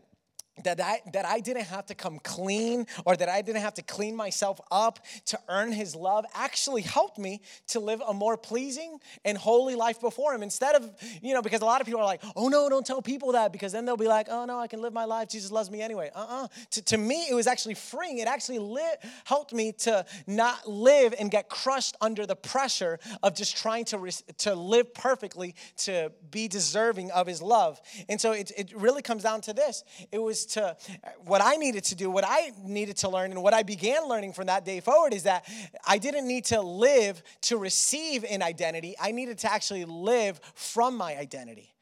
that 0.64 0.80
I, 0.80 1.00
that 1.12 1.24
I 1.24 1.40
didn't 1.40 1.64
have 1.64 1.86
to 1.86 1.94
come 1.94 2.18
clean 2.20 2.86
or 3.04 3.16
that 3.16 3.28
I 3.28 3.42
didn't 3.42 3.62
have 3.62 3.74
to 3.74 3.82
clean 3.82 4.16
myself 4.16 4.60
up 4.70 5.00
to 5.26 5.38
earn 5.48 5.72
his 5.72 5.94
love 5.94 6.24
actually 6.34 6.82
helped 6.82 7.18
me 7.18 7.40
to 7.68 7.80
live 7.80 8.02
a 8.06 8.14
more 8.14 8.36
pleasing 8.36 8.98
and 9.24 9.36
holy 9.36 9.74
life 9.74 10.00
before 10.00 10.34
him. 10.34 10.42
Instead 10.42 10.74
of, 10.74 10.90
you 11.22 11.34
know, 11.34 11.42
because 11.42 11.60
a 11.60 11.64
lot 11.64 11.80
of 11.80 11.86
people 11.86 12.00
are 12.00 12.06
like, 12.06 12.22
oh 12.36 12.48
no, 12.48 12.68
don't 12.68 12.86
tell 12.86 13.02
people 13.02 13.32
that 13.32 13.52
because 13.52 13.72
then 13.72 13.84
they'll 13.84 13.96
be 13.96 14.08
like, 14.08 14.26
oh 14.30 14.44
no, 14.44 14.58
I 14.58 14.66
can 14.66 14.82
live 14.82 14.92
my 14.92 15.04
life. 15.04 15.28
Jesus 15.28 15.50
loves 15.50 15.70
me 15.70 15.82
anyway. 15.82 16.10
Uh 16.14 16.18
uh-uh. 16.20 16.44
uh 16.44 16.48
to, 16.72 16.82
to 16.82 16.98
me, 16.98 17.26
it 17.30 17.34
was 17.34 17.46
actually 17.46 17.74
freeing. 17.74 18.18
It 18.18 18.28
actually 18.28 18.58
lit, 18.58 19.04
helped 19.24 19.52
me 19.52 19.72
to 19.78 20.04
not 20.26 20.68
live 20.68 21.14
and 21.18 21.30
get 21.30 21.48
crushed 21.48 21.96
under 22.00 22.26
the 22.26 22.36
pressure 22.36 22.98
of 23.22 23.34
just 23.34 23.56
trying 23.56 23.84
to, 23.86 23.98
res- 23.98 24.22
to 24.38 24.54
live 24.54 24.92
perfectly 24.94 25.54
to 25.78 26.12
be 26.30 26.48
deserving 26.48 27.10
of 27.12 27.26
his 27.26 27.40
love. 27.40 27.80
And 28.08 28.20
so 28.20 28.32
it, 28.32 28.52
it 28.56 28.72
really 28.74 29.02
comes 29.02 29.22
down 29.22 29.40
to 29.42 29.52
this 29.52 29.84
it 30.12 30.18
was 30.18 30.46
to 30.50 30.76
what 31.24 31.40
I 31.42 31.56
needed 31.56 31.84
to 31.84 31.94
do, 31.94 32.10
what 32.10 32.24
I 32.26 32.52
needed 32.64 32.96
to 32.98 33.08
learn, 33.08 33.30
and 33.30 33.42
what 33.42 33.54
I 33.54 33.62
began 33.62 34.08
learning 34.08 34.32
from 34.32 34.46
that 34.46 34.64
day 34.64 34.80
forward 34.80 35.14
is 35.14 35.24
that 35.24 35.44
I 35.86 35.98
didn't 35.98 36.26
need 36.26 36.46
to 36.46 36.60
live 36.60 37.22
to 37.42 37.56
receive 37.56 38.24
an 38.24 38.42
identity. 38.42 38.94
I 39.00 39.12
needed 39.12 39.38
to 39.38 39.52
actually 39.52 39.84
live 39.84 40.40
from 40.54 40.96
my 40.96 41.16
identity. 41.16 41.74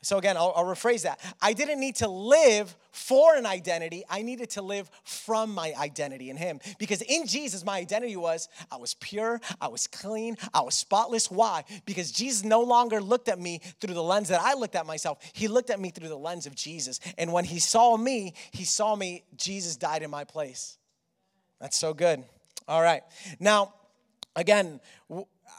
So, 0.00 0.16
again, 0.16 0.36
I'll, 0.36 0.52
I'll, 0.54 0.64
rephrase 0.64 1.02
that. 1.02 1.18
I 1.42 1.52
didn't 1.52 1.80
need 1.80 1.96
to 1.96 2.08
live 2.08 2.76
for 2.92 3.34
an 3.34 3.46
identity. 3.46 4.04
I 4.08 4.22
needed 4.22 4.50
to 4.50 4.62
live 4.62 4.88
from 5.02 5.52
my 5.52 5.74
identity 5.76 6.30
in 6.30 6.36
Him. 6.36 6.60
Because 6.78 7.02
in 7.02 7.26
Jesus, 7.26 7.64
my 7.64 7.78
identity 7.78 8.16
was 8.16 8.48
I 8.70 8.76
was 8.76 8.94
pure, 8.94 9.40
I 9.60 9.66
was 9.66 9.88
clean, 9.88 10.36
I 10.54 10.60
was 10.60 10.74
spotless. 10.74 11.32
Why? 11.32 11.64
Because 11.84 12.12
Jesus 12.12 12.44
no 12.44 12.60
longer 12.60 13.00
looked 13.00 13.28
at 13.28 13.40
me 13.40 13.60
through 13.80 13.94
the 13.94 14.02
lens 14.02 14.28
that 14.28 14.40
I 14.40 14.54
looked 14.54 14.76
at 14.76 14.86
myself. 14.86 15.18
He 15.32 15.48
looked 15.48 15.70
at 15.70 15.80
me 15.80 15.90
through 15.90 16.08
the 16.08 16.16
lens 16.16 16.46
of 16.46 16.54
Jesus. 16.54 17.00
And 17.18 17.32
when 17.32 17.44
He 17.44 17.58
saw 17.58 17.96
me, 17.96 18.34
He 18.52 18.64
saw 18.64 18.94
me, 18.94 19.24
Jesus 19.36 19.76
died 19.76 20.04
in 20.04 20.10
my 20.10 20.22
place. 20.22 20.78
That's 21.60 21.76
so 21.76 21.92
good. 21.92 22.22
All 22.68 22.82
right. 22.82 23.02
Now, 23.40 23.74
again, 24.36 24.80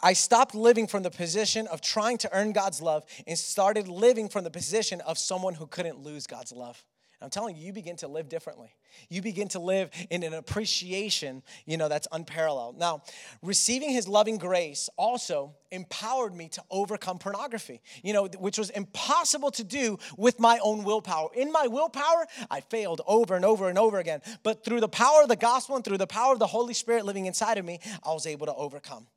I 0.02 0.14
stopped 0.14 0.56
living 0.56 0.88
from 0.88 1.04
the 1.04 1.12
position 1.12 1.68
of 1.68 1.82
trying 1.82 2.18
to 2.20 2.30
earn 2.34 2.52
God's 2.52 2.82
love 2.82 3.06
and 3.28 3.38
started 3.38 3.88
living 3.88 4.30
from 4.30 4.44
the 4.44 4.52
position 4.52 5.02
of 5.02 5.18
someone 5.18 5.54
who 5.54 5.68
couldn't 5.68 6.00
lose 6.00 6.28
God's 6.28 6.52
love. 6.52 6.84
I'm 7.22 7.30
telling 7.30 7.58
you, 7.58 7.66
you 7.66 7.74
begin 7.74 7.98
to 7.98 8.08
live 8.08 8.30
differently. 8.30 8.74
You 9.10 9.22
begin 9.22 9.50
to 9.50 9.60
live 9.60 9.90
in 10.10 10.24
an 10.24 10.34
appreciation, 10.34 11.44
you 11.66 11.76
know, 11.76 11.90
that's 11.90 12.08
unparalleled. 12.14 12.80
Now, 12.80 13.04
receiving 13.42 13.90
his 13.90 14.08
loving 14.08 14.38
grace 14.38 14.90
also 14.98 15.54
empowered 15.70 16.34
me 16.34 16.48
to 16.50 16.64
overcome 16.72 17.20
pornography, 17.20 17.82
you 18.04 18.14
know, 18.14 18.30
which 18.40 18.58
was 18.58 18.70
impossible 18.70 19.52
to 19.52 19.66
do 19.66 20.00
with 20.18 20.40
my 20.40 20.60
own 20.64 20.86
willpower. 20.86 21.28
In 21.36 21.52
my 21.52 21.68
willpower, 21.68 22.26
I 22.50 22.62
failed 22.62 23.02
over 23.06 23.36
and 23.36 23.44
over 23.44 23.68
and 23.68 23.78
over 23.78 24.00
again. 24.00 24.22
But 24.44 24.64
through 24.64 24.80
the 24.80 24.88
power 24.88 25.22
of 25.22 25.28
the 25.28 25.36
gospel 25.36 25.76
and 25.76 25.84
through 25.84 25.98
the 25.98 26.08
power 26.08 26.32
of 26.32 26.40
the 26.40 26.48
Holy 26.48 26.74
Spirit 26.74 27.04
living 27.06 27.26
inside 27.26 27.58
of 27.58 27.66
me, 27.66 27.82
I 28.02 28.14
was 28.14 28.28
able 28.28 28.46
to 28.46 28.56
overcome. 28.56 29.08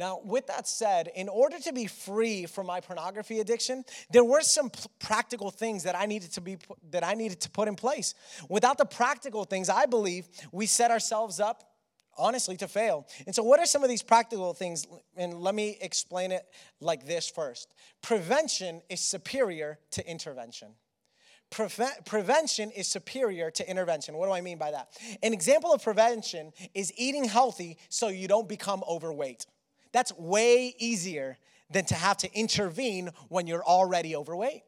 Now, 0.00 0.18
with 0.24 0.46
that 0.46 0.66
said, 0.66 1.10
in 1.14 1.28
order 1.28 1.58
to 1.58 1.74
be 1.74 1.86
free 1.86 2.46
from 2.46 2.66
my 2.66 2.80
pornography 2.80 3.38
addiction, 3.40 3.84
there 4.10 4.24
were 4.24 4.40
some 4.40 4.70
p- 4.70 4.80
practical 4.98 5.50
things 5.50 5.82
that 5.82 5.94
I 5.94 6.06
needed 6.06 6.32
to 6.32 6.40
be 6.40 6.56
that 6.88 7.04
I 7.04 7.12
needed 7.12 7.42
to 7.42 7.50
put 7.50 7.68
in 7.68 7.76
place. 7.76 8.14
Without 8.48 8.78
the 8.78 8.86
practical 8.86 9.44
things, 9.44 9.68
I 9.68 9.84
believe 9.84 10.26
we 10.52 10.64
set 10.64 10.90
ourselves 10.90 11.38
up 11.38 11.64
honestly 12.16 12.56
to 12.56 12.66
fail. 12.66 13.06
And 13.26 13.34
so 13.34 13.42
what 13.42 13.60
are 13.60 13.66
some 13.66 13.82
of 13.82 13.90
these 13.90 14.02
practical 14.02 14.54
things? 14.54 14.86
And 15.18 15.34
let 15.34 15.54
me 15.54 15.76
explain 15.82 16.32
it 16.32 16.46
like 16.80 17.04
this 17.04 17.28
first. 17.28 17.74
Prevention 18.00 18.80
is 18.88 19.00
superior 19.00 19.78
to 19.90 20.10
intervention. 20.10 20.68
Preve- 21.50 22.06
prevention 22.06 22.70
is 22.70 22.88
superior 22.88 23.50
to 23.50 23.70
intervention. 23.70 24.14
What 24.14 24.28
do 24.28 24.32
I 24.32 24.40
mean 24.40 24.56
by 24.56 24.70
that? 24.70 24.96
An 25.22 25.34
example 25.34 25.74
of 25.74 25.82
prevention 25.82 26.52
is 26.72 26.90
eating 26.96 27.24
healthy 27.24 27.76
so 27.90 28.08
you 28.08 28.28
don't 28.28 28.48
become 28.48 28.82
overweight. 28.88 29.44
That's 29.92 30.12
way 30.16 30.74
easier 30.78 31.38
than 31.70 31.84
to 31.86 31.94
have 31.94 32.16
to 32.18 32.34
intervene 32.34 33.10
when 33.28 33.46
you're 33.46 33.64
already 33.64 34.16
overweight. 34.16 34.62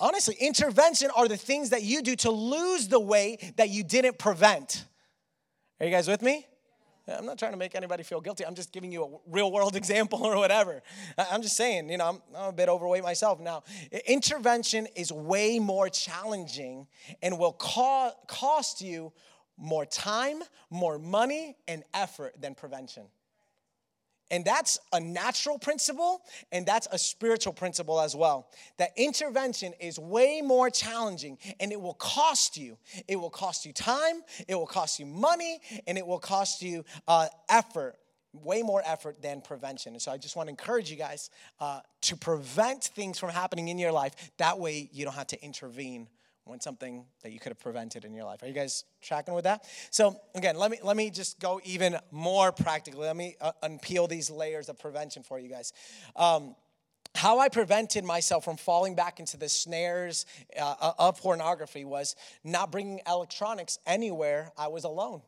Honestly, 0.00 0.36
intervention 0.38 1.10
are 1.16 1.26
the 1.26 1.36
things 1.36 1.70
that 1.70 1.82
you 1.82 2.02
do 2.02 2.14
to 2.16 2.30
lose 2.30 2.88
the 2.88 3.00
weight 3.00 3.56
that 3.56 3.68
you 3.68 3.82
didn't 3.82 4.18
prevent. 4.18 4.84
Are 5.80 5.86
you 5.86 5.92
guys 5.92 6.06
with 6.06 6.22
me? 6.22 6.46
I'm 7.08 7.24
not 7.24 7.38
trying 7.38 7.52
to 7.52 7.58
make 7.58 7.74
anybody 7.74 8.02
feel 8.02 8.20
guilty. 8.20 8.44
I'm 8.44 8.54
just 8.54 8.70
giving 8.70 8.92
you 8.92 9.04
a 9.04 9.30
real 9.30 9.50
world 9.50 9.76
example 9.82 10.24
or 10.24 10.36
whatever. 10.36 10.82
I'm 11.16 11.42
just 11.42 11.56
saying, 11.56 11.88
you 11.90 11.96
know, 11.96 12.06
I'm, 12.06 12.22
I'm, 12.36 12.48
a 12.50 12.52
bit 12.52 12.68
overweight 12.68 13.02
myself. 13.02 13.40
Now, 13.40 13.62
intervention 14.06 14.86
is 14.94 15.10
way 15.10 15.58
more 15.58 15.88
challenging 15.88 16.86
and 17.22 17.38
will 17.38 17.54
co- 17.54 18.12
cost 18.26 18.82
you 18.82 19.12
more 19.56 19.86
time, 19.86 20.42
more 20.70 20.98
money, 20.98 21.56
and 21.66 21.82
effort 21.94 22.34
than 22.40 22.54
prevention. 22.54 23.04
And 24.30 24.44
that's 24.44 24.78
a 24.92 25.00
natural 25.00 25.58
principle, 25.58 26.22
and 26.52 26.66
that's 26.66 26.86
a 26.92 26.98
spiritual 26.98 27.52
principle 27.52 28.00
as 28.00 28.14
well. 28.14 28.48
That 28.76 28.90
intervention 28.96 29.72
is 29.80 29.98
way 29.98 30.42
more 30.42 30.70
challenging, 30.70 31.38
and 31.60 31.72
it 31.72 31.80
will 31.80 31.94
cost 31.94 32.56
you. 32.56 32.76
It 33.06 33.16
will 33.16 33.30
cost 33.30 33.64
you 33.64 33.72
time, 33.72 34.22
it 34.46 34.54
will 34.54 34.66
cost 34.66 34.98
you 34.98 35.06
money, 35.06 35.60
and 35.86 35.96
it 35.96 36.06
will 36.06 36.18
cost 36.18 36.62
you 36.62 36.84
uh, 37.06 37.28
effort. 37.48 37.96
Way 38.34 38.60
more 38.60 38.82
effort 38.84 39.22
than 39.22 39.40
prevention. 39.40 39.94
And 39.94 40.02
so 40.02 40.12
I 40.12 40.18
just 40.18 40.36
want 40.36 40.48
to 40.48 40.50
encourage 40.50 40.90
you 40.90 40.96
guys 40.96 41.30
uh, 41.60 41.80
to 42.02 42.14
prevent 42.14 42.84
things 42.84 43.18
from 43.18 43.30
happening 43.30 43.68
in 43.68 43.78
your 43.78 43.90
life. 43.90 44.14
That 44.36 44.58
way 44.58 44.90
you 44.92 45.06
don't 45.06 45.14
have 45.14 45.28
to 45.28 45.42
intervene 45.42 46.08
when 46.48 46.60
something 46.60 47.04
that 47.22 47.32
you 47.32 47.38
could 47.38 47.50
have 47.50 47.60
prevented 47.60 48.04
in 48.04 48.14
your 48.14 48.24
life. 48.24 48.42
Are 48.42 48.46
you 48.46 48.54
guys 48.54 48.84
tracking 49.02 49.34
with 49.34 49.44
that? 49.44 49.64
So 49.90 50.16
again, 50.34 50.56
let 50.56 50.70
me 50.70 50.78
let 50.82 50.96
me 50.96 51.10
just 51.10 51.38
go 51.38 51.60
even 51.64 51.96
more 52.10 52.52
practically. 52.52 53.06
Let 53.06 53.16
me 53.16 53.36
uh, 53.40 53.52
unpeel 53.62 54.08
these 54.08 54.30
layers 54.30 54.68
of 54.68 54.78
prevention 54.78 55.22
for 55.22 55.38
you 55.38 55.48
guys. 55.48 55.72
Um, 56.16 56.56
how 57.14 57.38
I 57.38 57.48
prevented 57.48 58.04
myself 58.04 58.44
from 58.44 58.56
falling 58.56 58.94
back 58.94 59.20
into 59.20 59.36
the 59.36 59.48
snares 59.48 60.26
uh, 60.58 60.74
uh 60.80 60.92
of 60.98 61.20
pornography 61.20 61.84
was 61.84 62.16
not 62.44 62.72
bringing 62.72 63.00
electronics 63.06 63.78
anywhere 63.86 64.52
I 64.56 64.68
was 64.68 64.84
alone 64.84 65.22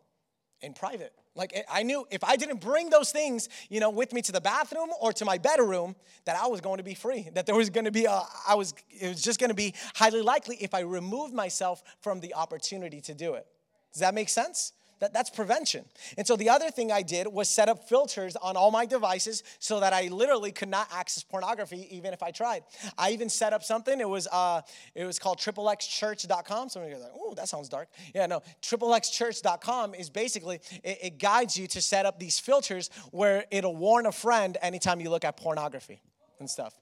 in 0.63 0.73
private. 0.73 1.13
Like 1.35 1.65
I 1.71 1.83
knew 1.83 2.07
if 2.11 2.25
I 2.25 2.37
didn't 2.37 2.61
bring 2.61 2.91
those 2.91 3.13
things, 3.13 3.49
you 3.69 3.81
know, 3.81 3.91
with 3.91 4.13
me 4.13 4.21
to 4.23 4.33
the 4.33 4.41
bathroom 4.41 4.91
or 5.01 5.13
to 5.13 5.25
my 5.25 5.39
bedroom, 5.39 5.95
that 6.25 6.37
I 6.37 6.49
was 6.49 6.61
going 6.61 6.79
to 6.79 6.85
be 6.85 6.95
free. 6.95 7.29
That 7.35 7.47
there 7.47 7.55
was 7.55 7.71
going 7.71 7.85
to 7.85 7.93
be 7.93 8.07
a, 8.07 8.23
I 8.49 8.55
was, 8.55 8.75
it 8.91 9.09
was 9.09 9.23
just 9.23 9.39
going 9.39 9.51
to 9.51 9.55
be 9.55 9.75
highly 9.95 10.23
likely 10.23 10.57
if 10.57 10.75
I 10.75 10.81
removed 10.81 11.33
myself 11.33 11.83
from 12.01 12.21
the 12.21 12.35
opportunity 12.35 13.01
to 13.03 13.15
do 13.15 13.35
it. 13.35 13.47
Does 13.93 14.01
that 14.01 14.15
make 14.15 14.29
sense? 14.29 14.73
That, 15.01 15.15
that's 15.15 15.31
prevention. 15.31 15.87
And 16.19 16.27
so 16.27 16.37
the 16.37 16.51
other 16.51 16.71
thing 16.71 16.93
I 16.93 17.03
did 17.03 17.27
was 17.27 17.49
set 17.49 17.69
up 17.69 17.89
filters 17.89 18.37
on 18.37 18.57
all 18.57 18.71
my 18.71 18.87
devices 18.87 19.43
so 19.59 19.81
that 19.81 19.93
I 19.93 20.09
literally 20.09 20.53
could 20.53 20.69
not 20.69 20.89
access 20.93 21.23
pornography 21.23 21.89
even 21.91 22.13
if 22.13 22.23
I 22.23 22.31
tried. 22.31 22.65
I 22.99 23.11
even 23.11 23.31
set 23.31 23.53
up 23.53 23.65
something. 23.65 23.99
It 23.99 24.09
was 24.09 24.29
uh, 24.31 24.61
it 24.95 25.05
was 25.05 25.19
called 25.19 25.39
XXXchurch.com. 25.39 26.69
Some 26.69 26.83
of 26.83 26.89
you 26.89 26.97
are 26.97 26.99
like, 26.99 27.13
oh, 27.15 27.35
that 27.35 27.49
sounds 27.49 27.69
dark. 27.69 27.89
Yeah, 28.15 28.27
no. 28.27 28.43
XXXchurch.com 28.63 29.95
is 29.95 30.11
basically 30.11 30.61
it, 30.85 30.99
it 31.03 31.19
guides 31.19 31.57
you 31.57 31.67
to 31.69 31.81
set 31.81 32.05
up 32.05 32.19
these 32.19 32.39
filters 32.39 32.91
where 33.11 33.45
it'll 33.51 33.77
warn 33.77 34.07
a 34.07 34.13
friend 34.13 34.59
anytime 34.61 35.01
you 35.01 35.09
look 35.09 35.25
at 35.25 35.37
pornography 35.37 36.03
and 36.39 36.49
stuff. 36.49 36.75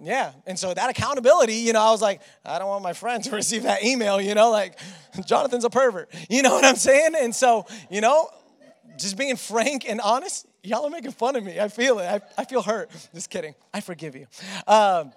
Yeah. 0.00 0.32
And 0.46 0.58
so 0.58 0.72
that 0.72 0.90
accountability, 0.90 1.54
you 1.54 1.72
know, 1.72 1.80
I 1.80 1.90
was 1.90 2.02
like, 2.02 2.20
I 2.44 2.58
don't 2.58 2.68
want 2.68 2.82
my 2.82 2.92
friend 2.92 3.22
to 3.24 3.30
receive 3.34 3.64
that 3.64 3.84
email, 3.84 4.20
you 4.20 4.34
know, 4.34 4.50
like 4.50 4.78
Jonathan's 5.26 5.64
a 5.64 5.70
pervert. 5.70 6.10
You 6.30 6.42
know 6.42 6.54
what 6.54 6.64
I'm 6.64 6.76
saying? 6.76 7.14
And 7.18 7.34
so, 7.34 7.66
you 7.90 8.00
know, 8.00 8.28
just 8.98 9.16
being 9.16 9.36
frank 9.36 9.88
and 9.88 10.00
honest, 10.00 10.46
y'all 10.62 10.84
are 10.86 10.90
making 10.90 11.12
fun 11.12 11.36
of 11.36 11.44
me. 11.44 11.58
I 11.58 11.68
feel 11.68 11.98
it. 12.00 12.04
I, 12.04 12.20
I 12.36 12.44
feel 12.44 12.62
hurt. 12.62 12.90
Just 13.14 13.30
kidding. 13.30 13.54
I 13.72 13.80
forgive 13.80 14.14
you. 14.14 14.26
Um, 14.66 15.12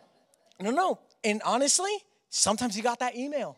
no, 0.60 0.72
no. 0.72 1.00
And 1.24 1.42
honestly, 1.46 1.92
sometimes 2.30 2.78
you 2.78 2.84
got 2.84 3.00
that 3.00 3.16
email. 3.16 3.58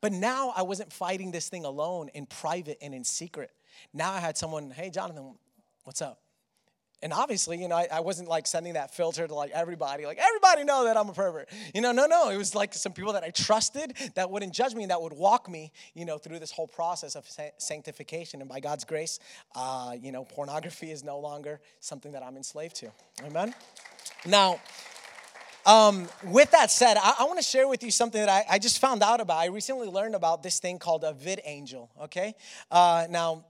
But 0.00 0.12
now 0.12 0.52
I 0.56 0.62
wasn't 0.62 0.92
fighting 0.92 1.30
this 1.30 1.48
thing 1.48 1.64
alone 1.64 2.08
in 2.14 2.26
private 2.26 2.78
and 2.80 2.94
in 2.94 3.04
secret. 3.04 3.50
Now 3.92 4.12
I 4.12 4.20
had 4.20 4.36
someone, 4.38 4.70
hey, 4.70 4.90
Jonathan, 4.90 5.34
what's 5.84 6.00
up? 6.00 6.20
And 7.00 7.12
obviously, 7.12 7.60
you 7.60 7.68
know, 7.68 7.76
I, 7.76 7.86
I, 7.92 8.00
wasn't 8.00 8.28
like 8.28 8.46
sending 8.46 8.72
that 8.72 8.92
filter 8.92 9.28
to 9.28 9.34
like 9.34 9.52
everybody, 9.52 10.04
like 10.04 10.18
everybody 10.18 10.64
know 10.64 10.84
that 10.84 10.96
I'm 10.96 11.08
a 11.08 11.12
pervert. 11.12 11.48
You 11.72 11.80
know, 11.80 11.92
no, 11.92 12.06
no. 12.06 12.30
It 12.30 12.36
was 12.36 12.56
like 12.56 12.74
some 12.74 12.92
people 12.92 13.12
that 13.12 13.22
I 13.22 13.30
trusted 13.30 13.94
that 14.16 14.30
wouldn't 14.30 14.52
judge 14.52 14.74
me 14.74 14.82
and 14.82 14.90
that 14.90 15.00
would 15.00 15.12
walk 15.12 15.48
me, 15.48 15.70
you 15.94 16.04
know, 16.04 16.18
through 16.18 16.40
this 16.40 16.50
whole 16.50 16.66
process 16.66 17.14
of 17.14 17.24
sanctification. 17.58 18.40
And 18.40 18.50
by 18.50 18.58
God's 18.58 18.84
grace, 18.84 19.20
uh, 19.54 19.94
you 20.00 20.10
know, 20.10 20.24
pornography 20.24 20.90
is 20.90 21.04
no 21.04 21.20
longer 21.20 21.60
something 21.78 22.12
that 22.12 22.24
I'm 22.24 22.36
enslaved 22.36 22.74
to. 22.76 22.90
Amen. 23.24 23.54
Now, 24.26 24.60
um, 25.66 26.08
with 26.24 26.50
that 26.52 26.70
said, 26.70 26.96
I, 26.96 27.14
I 27.20 27.24
want 27.24 27.38
to 27.38 27.44
share 27.44 27.68
with 27.68 27.82
you 27.82 27.90
something 27.90 28.20
that 28.20 28.28
I, 28.28 28.54
I, 28.54 28.58
just 28.58 28.80
found 28.80 29.02
out 29.02 29.20
about. 29.20 29.36
I 29.36 29.46
recently 29.46 29.86
learned 29.86 30.14
about 30.14 30.42
this 30.42 30.60
thing 30.60 30.78
called 30.78 31.04
a 31.04 31.12
VidAngel. 31.12 31.88
Okay, 32.04 32.34
uh, 32.70 33.06
now 33.10 33.44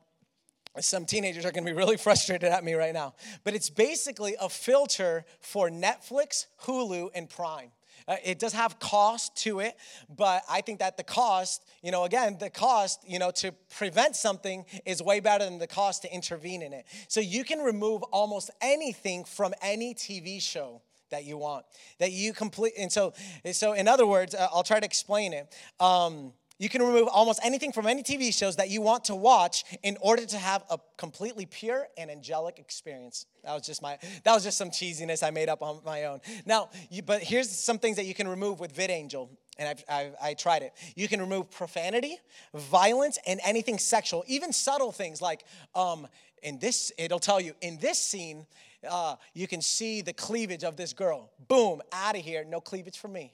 some 0.85 1.05
teenagers 1.05 1.45
are 1.45 1.53
going 1.53 1.65
to 1.65 1.71
be 1.71 1.77
really 1.77 1.97
frustrated 2.09 2.51
at 2.51 2.65
me 2.65 2.75
right 2.75 2.95
now. 2.95 3.15
But 3.45 3.55
it's 3.55 3.71
basically 3.71 4.37
a 4.41 4.49
filter 4.49 5.25
for 5.41 5.71
Netflix, 5.71 6.47
Hulu, 6.63 7.11
and 7.15 7.29
Prime. 7.29 7.71
Uh, 8.07 8.17
it 8.25 8.39
does 8.39 8.55
have 8.55 8.79
cost 8.79 9.37
to 9.37 9.61
it, 9.61 9.77
but 10.09 10.43
I 10.49 10.63
think 10.63 10.79
that 10.79 10.97
the 10.97 11.03
cost, 11.03 11.63
you 11.83 11.91
know, 11.91 12.05
again, 12.05 12.39
the 12.41 12.49
cost, 12.49 13.05
you 13.07 13.19
know, 13.19 13.31
to 13.33 13.53
prevent 13.77 14.17
something 14.17 14.65
is 14.87 15.03
way 15.03 15.21
better 15.21 15.45
than 15.45 15.59
the 15.59 15.67
cost 15.67 16.03
to 16.03 16.15
intervene 16.15 16.63
in 16.63 16.73
it. 16.73 16.87
So 17.09 17.21
you 17.21 17.45
can 17.45 17.59
remove 17.59 18.03
almost 18.05 18.51
anything 18.63 19.25
from 19.25 19.53
any 19.61 19.95
TV 19.95 20.41
show 20.41 20.81
that 21.11 21.27
you 21.27 21.37
want, 21.37 21.67
that 21.99 22.13
you 22.13 22.33
complete. 22.33 22.73
And 22.79 22.91
so, 22.91 23.13
so 23.53 23.73
in 23.73 23.87
other 23.87 24.07
words, 24.07 24.35
uh, 24.35 24.49
I'll 24.53 24.63
try 24.63 24.81
to 24.81 24.87
explain 24.87 25.35
it. 25.35 25.55
Um, 25.79 26.33
you 26.59 26.69
can 26.69 26.83
remove 26.83 27.09
almost 27.09 27.41
anything 27.45 27.73
from 27.73 27.87
any 27.87 28.03
TV 28.03 28.37
shows 28.37 28.57
that 28.57 28.69
you 28.69 28.83
want 28.83 29.05
to 29.05 29.15
watch 29.15 29.65
in 29.83 29.97
order 30.01 30.27
to 30.27 30.37
have 30.37 30.65
a 30.71 30.79
completely 30.97 31.47
pure 31.47 31.87
and 31.97 32.11
angelic 32.11 32.59
experience. 32.59 33.27
That 33.45 33.55
was 33.55 33.63
just 33.63 33.81
my 33.81 33.99
that 34.25 34.35
was 34.35 34.43
just 34.43 34.59
some 34.59 34.71
cheesiness 34.71 35.27
I 35.27 35.31
made 35.31 35.49
up 35.49 35.63
on 35.63 35.81
my 35.87 36.05
own. 36.05 36.21
Now, 36.45 36.71
you, 36.91 37.03
but 37.03 37.23
here's 37.23 37.49
some 37.49 37.79
things 37.79 37.97
that 37.97 38.07
you 38.07 38.15
can 38.15 38.27
remove 38.27 38.59
with 38.59 38.75
VidAngel, 38.75 39.29
and 39.57 39.69
I've, 39.69 39.85
I've 39.89 40.15
I 40.21 40.35
tried 40.35 40.63
it. 40.63 40.73
You 40.97 41.07
can 41.07 41.21
remove 41.21 41.51
profanity, 41.51 42.19
violence, 42.55 43.19
and 43.27 43.41
anything 43.45 43.79
sexual, 43.79 44.25
even 44.27 44.53
subtle 44.53 44.91
things 44.91 45.23
like 45.23 45.45
um, 45.77 46.09
in 46.43 46.59
this. 46.59 46.93
It'll 46.99 47.21
tell 47.21 47.41
you 47.41 47.55
in 47.61 47.79
this 47.79 47.99
scene. 47.99 48.47
Uh, 48.89 49.17
you 49.35 49.49
can 49.49 49.61
see 49.61 50.03
the 50.03 50.13
cleavage 50.13 50.63
of 50.63 50.77
this 50.77 50.93
girl. 50.93 51.31
Boom, 51.49 51.83
out 51.93 52.17
of 52.17 52.23
here. 52.23 52.45
No 52.45 52.61
cleavage 52.61 52.97
for 52.97 53.09
me. 53.09 53.33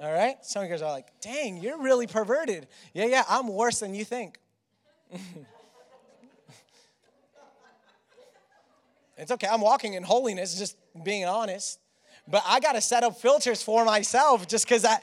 All 0.00 0.12
right? 0.12 0.36
Some 0.42 0.62
of 0.62 0.68
you 0.68 0.74
guys 0.74 0.82
are 0.82 0.92
like, 0.92 1.08
dang, 1.20 1.56
you're 1.56 1.78
really 1.78 2.06
perverted. 2.06 2.68
Yeah, 2.94 3.06
yeah, 3.06 3.24
I'm 3.28 3.48
worse 3.48 3.80
than 3.80 3.94
you 3.94 4.04
think. 4.04 4.38
it's 9.16 9.32
okay. 9.32 9.48
I'm 9.50 9.60
walking 9.60 9.94
in 9.94 10.04
holiness, 10.04 10.56
just 10.56 10.76
being 11.02 11.24
honest. 11.24 11.80
But 12.28 12.44
I 12.46 12.60
got 12.60 12.72
to 12.72 12.80
set 12.80 13.02
up 13.02 13.20
filters 13.20 13.60
for 13.62 13.84
myself 13.84 14.46
just 14.46 14.66
because 14.66 14.84
I, 14.84 14.98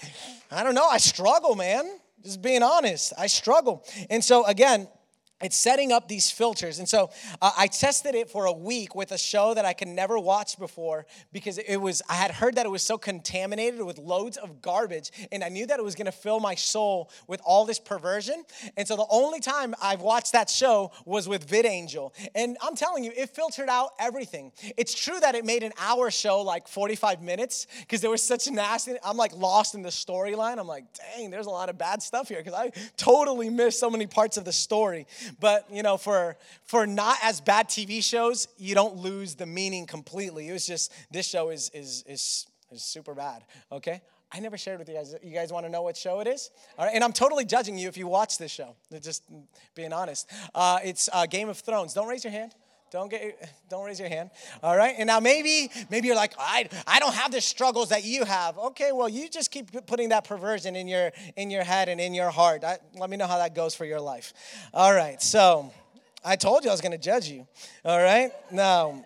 I 0.49 0.63
don't 0.63 0.75
know, 0.75 0.88
I 0.88 0.97
struggle, 0.97 1.55
man. 1.55 1.86
Just 2.23 2.41
being 2.41 2.63
honest, 2.63 3.12
I 3.17 3.27
struggle. 3.27 3.84
And 4.10 4.23
so, 4.23 4.45
again, 4.45 4.88
it's 5.45 5.55
setting 5.55 5.91
up 5.91 6.08
these 6.08 6.31
filters. 6.31 6.79
And 6.79 6.89
so 6.89 7.12
uh, 7.39 7.51
I 7.55 7.67
tested 7.67 8.15
it 8.15 8.29
for 8.31 8.45
a 8.45 8.51
week 8.51 8.95
with 8.95 9.12
a 9.12 9.17
show 9.17 9.53
that 9.53 9.63
I 9.63 9.73
could 9.73 9.88
never 9.88 10.17
watch 10.17 10.58
before 10.58 11.05
because 11.31 11.60
it 11.60 11.77
was, 11.77 12.01
I 12.10 12.15
had 12.15 12.31
heard 12.31 12.55
that 12.55 12.65
it 12.65 12.69
was 12.69 12.81
so 12.81 12.97
contaminated 12.97 13.81
with 13.84 13.99
loads 13.99 14.38
of 14.38 14.62
garbage. 14.62 15.12
And 15.31 15.43
I 15.43 15.49
knew 15.49 15.67
that 15.67 15.77
it 15.77 15.86
was 15.86 15.93
going 15.93 16.08
to 16.08 16.12
fill 16.12 16.39
my 16.39 16.55
soul 16.55 17.12
with 17.27 17.41
all 17.45 17.65
this 17.65 17.79
perversion. 17.79 18.43
And 18.75 18.88
so 18.88 18.95
the 18.95 19.05
only 19.12 19.39
time 19.39 19.75
I've 19.81 20.01
watched 20.01 20.31
that 20.31 20.49
show 20.49 20.91
was 21.05 21.29
with 21.29 21.47
VidAngel. 21.47 22.12
And 22.34 22.58
I'm 22.62 22.75
telling 22.75 23.03
you, 23.03 23.12
it 23.15 23.29
filtered 23.29 23.69
out 23.69 23.91
everything. 23.99 24.51
It's 24.77 24.95
true 24.95 25.19
that 25.19 25.36
it 25.36 25.45
made 25.45 25.62
an 25.62 25.73
hour 25.79 26.10
show 26.10 26.41
like 26.41 26.67
45 26.67 27.21
minutes 27.21 27.67
because 27.81 28.01
there 28.01 28.10
was 28.10 28.23
such 28.23 28.49
nasty, 28.49 28.95
I'm 29.03 29.15
like 29.15 29.36
lost 29.36 29.75
in 29.75 29.84
the 29.84 29.89
storyline. 29.89 30.58
I'm 30.58 30.67
like, 30.67 30.86
dang, 30.93 31.29
there's 31.29 31.45
a 31.45 31.51
lot 31.51 31.69
of 31.69 31.77
bad 31.77 32.01
stuff 32.01 32.29
here 32.29 32.39
because 32.39 32.55
I 32.55 32.71
totally 32.97 33.51
missed 33.51 33.79
so 33.79 33.91
many 33.91 34.08
parts 34.08 34.38
of 34.38 34.45
the 34.45 34.53
story. 34.53 35.05
But 35.39 35.67
you 35.71 35.84
know, 35.84 35.98
for 35.98 36.38
for 36.63 36.88
not 36.88 37.17
as 37.24 37.41
bad 37.41 37.67
TV 37.67 38.04
shows, 38.04 38.48
you 38.58 38.76
don't 38.76 38.98
lose 38.98 39.36
the 39.36 39.45
meaning 39.45 39.86
completely. 39.86 40.50
It 40.50 40.54
was 40.54 40.65
just 40.65 40.91
this 41.12 41.28
show 41.28 41.50
is 41.50 41.69
is 41.74 42.04
is, 42.08 42.48
is 42.71 42.84
super 42.84 43.13
bad. 43.13 43.43
Okay. 43.71 44.02
I 44.32 44.39
never 44.39 44.58
shared 44.58 44.80
with 44.80 44.89
you 44.89 44.95
guys. 44.95 45.15
You 45.24 45.34
guys 45.34 45.54
want 45.54 45.65
to 45.65 45.71
know 45.71 45.84
what 45.84 45.95
show 45.95 46.19
it 46.19 46.28
is? 46.28 46.50
All 46.78 46.86
right, 46.86 46.93
and 46.93 47.04
I'm 47.04 47.13
totally 47.13 47.45
judging 47.45 47.78
you 47.78 47.88
if 47.88 47.95
you 47.95 48.08
watch 48.08 48.38
this 48.38 48.52
show. 48.52 48.76
Just 49.02 49.24
being 49.76 49.93
honest. 49.93 50.30
Uh, 50.54 50.80
it's 50.84 51.10
uh, 51.13 51.26
Game 51.26 51.48
of 51.48 51.58
Thrones. 51.60 51.93
Don't 51.93 52.08
raise 52.08 52.24
your 52.24 52.32
hand. 52.32 52.54
Don't 52.91 53.10
get 53.10 53.50
don't 53.69 53.86
raise 53.86 54.00
your 54.00 54.10
hand. 54.10 54.30
All 54.63 54.76
right? 54.76 54.95
And 54.98 55.08
now 55.08 55.19
maybe 55.19 55.69
maybe 55.89 56.08
you're 56.08 56.15
like, 56.15 56.34
I 56.38 56.69
I 56.88 57.00
don't 57.00 57.13
have 57.13 57.32
the 57.32 57.41
struggles 57.41 57.89
that 57.89 58.04
you 58.04 58.26
have. 58.26 58.58
Okay, 58.58 58.91
well, 58.91 59.10
you 59.10 59.30
just 59.30 59.52
keep 59.52 59.86
putting 59.86 60.10
that 60.10 60.24
perversion 60.24 60.76
in 60.76 60.88
your 60.88 61.12
in 61.36 61.50
your 61.50 61.63
head 61.63 61.89
and 61.89 62.00
in 62.00 62.13
your 62.13 62.30
heart. 62.30 62.63
I, 62.63 62.78
let 62.95 63.10
me 63.10 63.17
know 63.17 63.28
how 63.28 63.38
that 63.38 63.56
goes 63.56 63.76
for 63.76 63.86
your 63.86 64.00
life. 64.00 64.34
All 64.74 64.93
right. 64.93 65.21
So, 65.21 65.71
I 66.24 66.36
told 66.36 66.63
you 66.63 66.71
I 66.71 66.74
was 66.74 66.82
going 66.82 66.91
to 66.91 66.98
judge 66.98 67.30
you. 67.30 67.48
All 67.84 68.02
right? 68.02 68.32
Now, 68.52 69.06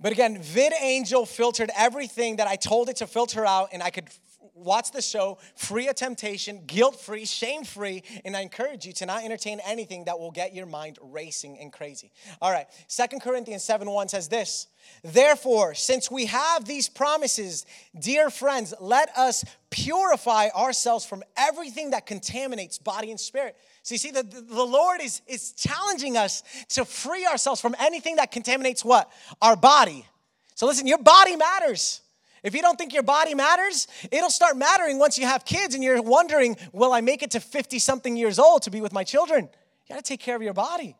but 0.00 0.12
again, 0.12 0.42
VidAngel 0.42 1.28
filtered 1.28 1.70
everything 1.76 2.36
that 2.36 2.46
I 2.46 2.56
told 2.56 2.88
it 2.88 2.96
to 2.96 3.06
filter 3.06 3.44
out, 3.44 3.68
and 3.72 3.82
I 3.82 3.90
could 3.90 4.08
watch 4.54 4.92
the 4.92 5.02
show 5.02 5.38
free 5.56 5.88
of 5.88 5.96
temptation, 5.96 6.62
guilt 6.66 7.00
free, 7.00 7.24
shame 7.24 7.64
free, 7.64 8.02
and 8.24 8.36
I 8.36 8.40
encourage 8.40 8.86
you 8.86 8.92
to 8.94 9.06
not 9.06 9.24
entertain 9.24 9.60
anything 9.64 10.04
that 10.04 10.18
will 10.18 10.30
get 10.30 10.54
your 10.54 10.66
mind 10.66 10.98
racing 11.02 11.58
and 11.58 11.72
crazy. 11.72 12.12
All 12.40 12.50
right, 12.50 12.66
Second 12.86 13.20
Corinthians 13.20 13.64
7 13.64 13.88
1 13.88 14.08
says 14.08 14.28
this 14.28 14.68
Therefore, 15.02 15.74
since 15.74 16.10
we 16.10 16.26
have 16.26 16.64
these 16.64 16.88
promises, 16.88 17.66
dear 17.98 18.30
friends, 18.30 18.74
let 18.80 19.16
us 19.16 19.44
purify 19.70 20.48
ourselves 20.54 21.04
from 21.04 21.22
everything 21.36 21.90
that 21.90 22.06
contaminates 22.06 22.78
body 22.78 23.10
and 23.10 23.20
spirit. 23.20 23.56
So 23.82 23.94
you 23.94 23.98
see, 23.98 24.10
the, 24.10 24.22
the 24.22 24.64
Lord 24.64 25.00
is, 25.00 25.22
is 25.26 25.52
challenging 25.52 26.16
us 26.16 26.42
to 26.70 26.84
free 26.84 27.26
ourselves 27.26 27.60
from 27.60 27.74
anything 27.78 28.16
that 28.16 28.30
contaminates 28.30 28.84
what? 28.84 29.10
Our 29.40 29.56
body. 29.56 30.06
So 30.54 30.66
listen, 30.66 30.86
your 30.86 30.98
body 30.98 31.36
matters. 31.36 32.02
If 32.42 32.54
you 32.54 32.62
don't 32.62 32.76
think 32.76 32.92
your 32.94 33.02
body 33.02 33.34
matters, 33.34 33.86
it'll 34.10 34.30
start 34.30 34.56
mattering 34.56 34.98
once 34.98 35.18
you 35.18 35.26
have 35.26 35.44
kids 35.44 35.74
and 35.74 35.84
you're 35.84 36.00
wondering, 36.02 36.56
will 36.72 36.92
I 36.92 37.00
make 37.00 37.22
it 37.22 37.32
to 37.32 37.40
50 37.40 37.78
something 37.78 38.16
years 38.16 38.38
old 38.38 38.62
to 38.62 38.70
be 38.70 38.80
with 38.80 38.92
my 38.92 39.04
children? 39.04 39.44
You 39.44 39.94
gotta 39.94 40.02
take 40.02 40.20
care 40.20 40.36
of 40.36 40.42
your 40.42 40.54
body. 40.54 40.96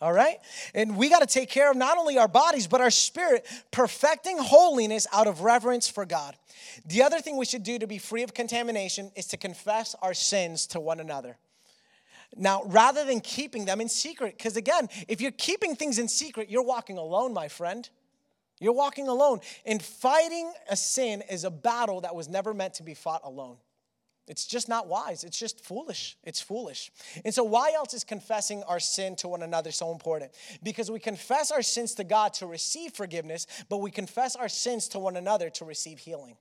All 0.00 0.12
right? 0.12 0.38
And 0.74 0.96
we 0.96 1.10
got 1.10 1.20
to 1.20 1.26
take 1.26 1.50
care 1.50 1.70
of 1.70 1.76
not 1.76 1.98
only 1.98 2.16
our 2.16 2.28
bodies, 2.28 2.66
but 2.66 2.80
our 2.80 2.90
spirit, 2.90 3.46
perfecting 3.70 4.38
holiness 4.38 5.06
out 5.12 5.26
of 5.26 5.42
reverence 5.42 5.88
for 5.88 6.06
God. 6.06 6.36
The 6.86 7.02
other 7.02 7.20
thing 7.20 7.36
we 7.36 7.44
should 7.44 7.62
do 7.62 7.78
to 7.78 7.86
be 7.86 7.98
free 7.98 8.22
of 8.22 8.32
contamination 8.32 9.12
is 9.14 9.26
to 9.26 9.36
confess 9.36 9.94
our 10.00 10.14
sins 10.14 10.66
to 10.68 10.80
one 10.80 11.00
another. 11.00 11.36
Now, 12.36 12.62
rather 12.64 13.04
than 13.04 13.20
keeping 13.20 13.64
them 13.66 13.80
in 13.80 13.88
secret, 13.88 14.38
because 14.38 14.56
again, 14.56 14.88
if 15.08 15.20
you're 15.20 15.32
keeping 15.32 15.76
things 15.76 15.98
in 15.98 16.08
secret, 16.08 16.48
you're 16.48 16.62
walking 16.62 16.96
alone, 16.96 17.34
my 17.34 17.48
friend. 17.48 17.88
You're 18.60 18.74
walking 18.74 19.08
alone. 19.08 19.40
And 19.66 19.82
fighting 19.82 20.52
a 20.68 20.76
sin 20.76 21.22
is 21.30 21.44
a 21.44 21.50
battle 21.50 22.02
that 22.02 22.14
was 22.14 22.28
never 22.28 22.54
meant 22.54 22.74
to 22.74 22.82
be 22.82 22.94
fought 22.94 23.22
alone. 23.24 23.56
It's 24.28 24.46
just 24.46 24.68
not 24.68 24.86
wise. 24.86 25.24
It's 25.24 25.38
just 25.38 25.64
foolish. 25.64 26.16
It's 26.22 26.40
foolish. 26.40 26.92
And 27.24 27.34
so, 27.34 27.42
why 27.42 27.72
else 27.74 27.94
is 27.94 28.04
confessing 28.04 28.62
our 28.62 28.78
sin 28.78 29.16
to 29.16 29.28
one 29.28 29.42
another 29.42 29.72
so 29.72 29.90
important? 29.90 30.30
Because 30.62 30.88
we 30.88 31.00
confess 31.00 31.50
our 31.50 31.62
sins 31.62 31.94
to 31.96 32.04
God 32.04 32.34
to 32.34 32.46
receive 32.46 32.92
forgiveness, 32.92 33.48
but 33.68 33.78
we 33.78 33.90
confess 33.90 34.36
our 34.36 34.48
sins 34.48 34.86
to 34.88 35.00
one 35.00 35.16
another 35.16 35.50
to 35.50 35.64
receive 35.64 35.98
healing. 35.98 36.36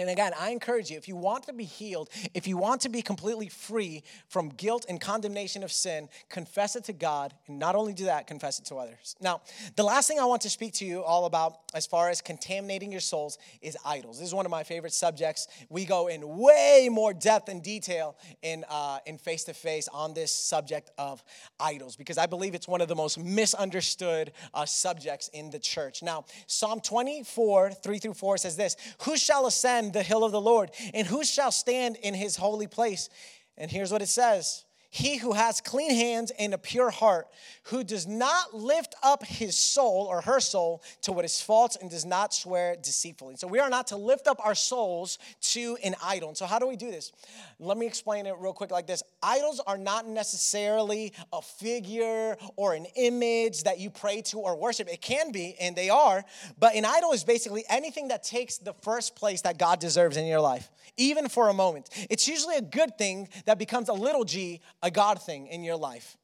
And 0.00 0.10
again, 0.10 0.32
I 0.38 0.50
encourage 0.50 0.90
you 0.90 0.96
if 0.96 1.08
you 1.08 1.16
want 1.16 1.44
to 1.44 1.52
be 1.52 1.64
healed, 1.64 2.10
if 2.34 2.46
you 2.46 2.56
want 2.56 2.80
to 2.82 2.88
be 2.88 3.02
completely 3.02 3.48
free 3.48 4.02
from 4.28 4.48
guilt 4.48 4.86
and 4.88 5.00
condemnation 5.00 5.62
of 5.62 5.70
sin, 5.70 6.08
confess 6.28 6.76
it 6.76 6.84
to 6.84 6.92
God. 6.92 7.34
And 7.46 7.58
not 7.58 7.74
only 7.74 7.92
do 7.92 8.06
that, 8.06 8.26
confess 8.26 8.58
it 8.58 8.64
to 8.66 8.76
others. 8.76 9.16
Now, 9.20 9.42
the 9.76 9.82
last 9.82 10.08
thing 10.08 10.18
I 10.18 10.24
want 10.24 10.42
to 10.42 10.50
speak 10.50 10.74
to 10.74 10.84
you 10.84 11.02
all 11.02 11.26
about 11.26 11.58
as 11.74 11.86
far 11.86 12.08
as 12.10 12.20
contaminating 12.20 12.90
your 12.90 13.00
souls 13.00 13.38
is 13.62 13.76
idols. 13.84 14.18
This 14.18 14.28
is 14.28 14.34
one 14.34 14.46
of 14.46 14.50
my 14.50 14.62
favorite 14.62 14.92
subjects. 14.92 15.48
We 15.68 15.84
go 15.84 16.08
in 16.08 16.38
way 16.38 16.88
more 16.90 17.12
depth 17.12 17.48
and 17.48 17.62
detail 17.62 18.16
in 18.42 18.64
uh, 18.68 18.98
in 19.06 19.18
face 19.18 19.44
to 19.44 19.54
face 19.54 19.88
on 19.88 20.14
this 20.14 20.32
subject 20.32 20.90
of 20.98 21.22
idols 21.58 21.96
because 21.96 22.18
I 22.18 22.26
believe 22.26 22.54
it's 22.54 22.68
one 22.68 22.80
of 22.80 22.88
the 22.88 22.96
most 22.96 23.18
misunderstood 23.18 24.32
uh, 24.54 24.64
subjects 24.64 25.28
in 25.28 25.50
the 25.50 25.58
church. 25.58 26.02
Now, 26.02 26.24
Psalm 26.46 26.80
24, 26.80 27.72
3 27.72 27.98
through 27.98 28.14
4 28.14 28.38
says 28.38 28.56
this 28.56 28.76
Who 29.02 29.16
shall 29.16 29.46
ascend? 29.46 29.89
The 29.92 30.02
hill 30.02 30.24
of 30.24 30.32
the 30.32 30.40
Lord? 30.40 30.70
And 30.94 31.06
who 31.06 31.24
shall 31.24 31.52
stand 31.52 31.96
in 31.96 32.14
his 32.14 32.36
holy 32.36 32.66
place? 32.66 33.08
And 33.56 33.70
here's 33.70 33.92
what 33.92 34.02
it 34.02 34.08
says 34.08 34.64
he 34.90 35.16
who 35.18 35.32
has 35.32 35.60
clean 35.60 35.92
hands 35.92 36.32
and 36.38 36.52
a 36.52 36.58
pure 36.58 36.90
heart, 36.90 37.28
who 37.64 37.84
does 37.84 38.08
not 38.08 38.52
lift 38.52 38.96
up 39.04 39.24
his 39.24 39.56
soul 39.56 40.06
or 40.10 40.20
her 40.22 40.40
soul 40.40 40.82
to 41.02 41.12
what 41.12 41.24
is 41.24 41.40
false 41.40 41.76
and 41.76 41.88
does 41.88 42.04
not 42.04 42.34
swear 42.34 42.76
deceitfully. 42.82 43.36
So 43.36 43.46
we 43.46 43.60
are 43.60 43.70
not 43.70 43.86
to 43.88 43.96
lift 43.96 44.26
up 44.26 44.44
our 44.44 44.56
souls 44.56 45.18
to 45.52 45.78
an 45.84 45.94
idol. 46.02 46.30
And 46.30 46.36
so 46.36 46.44
how 46.44 46.58
do 46.58 46.66
we 46.66 46.74
do 46.74 46.90
this? 46.90 47.12
Let 47.60 47.78
me 47.78 47.86
explain 47.86 48.26
it 48.26 48.34
real 48.40 48.52
quick 48.52 48.72
like 48.72 48.88
this. 48.88 49.04
Idols 49.22 49.60
are 49.64 49.78
not 49.78 50.08
necessarily 50.08 51.12
a 51.32 51.40
figure 51.40 52.36
or 52.56 52.74
an 52.74 52.86
image 52.96 53.62
that 53.62 53.78
you 53.78 53.90
pray 53.90 54.22
to 54.22 54.38
or 54.38 54.56
worship. 54.56 54.88
It 54.92 55.00
can 55.00 55.30
be, 55.30 55.54
and 55.60 55.76
they 55.76 55.88
are, 55.88 56.24
but 56.58 56.74
an 56.74 56.84
idol 56.84 57.12
is 57.12 57.22
basically 57.22 57.64
anything 57.68 58.08
that 58.08 58.24
takes 58.24 58.58
the 58.58 58.72
first 58.82 59.14
place 59.14 59.42
that 59.42 59.56
God 59.56 59.78
deserves 59.78 60.16
in 60.16 60.26
your 60.26 60.40
life, 60.40 60.68
even 60.96 61.28
for 61.28 61.48
a 61.48 61.54
moment. 61.54 61.90
It's 62.10 62.26
usually 62.26 62.56
a 62.56 62.62
good 62.62 62.98
thing 62.98 63.28
that 63.44 63.58
becomes 63.58 63.88
a 63.88 63.92
little 63.92 64.24
g 64.24 64.60
a 64.82 64.90
God 64.90 65.22
thing 65.22 65.46
in 65.46 65.62
your 65.64 65.76
life. 65.76 66.16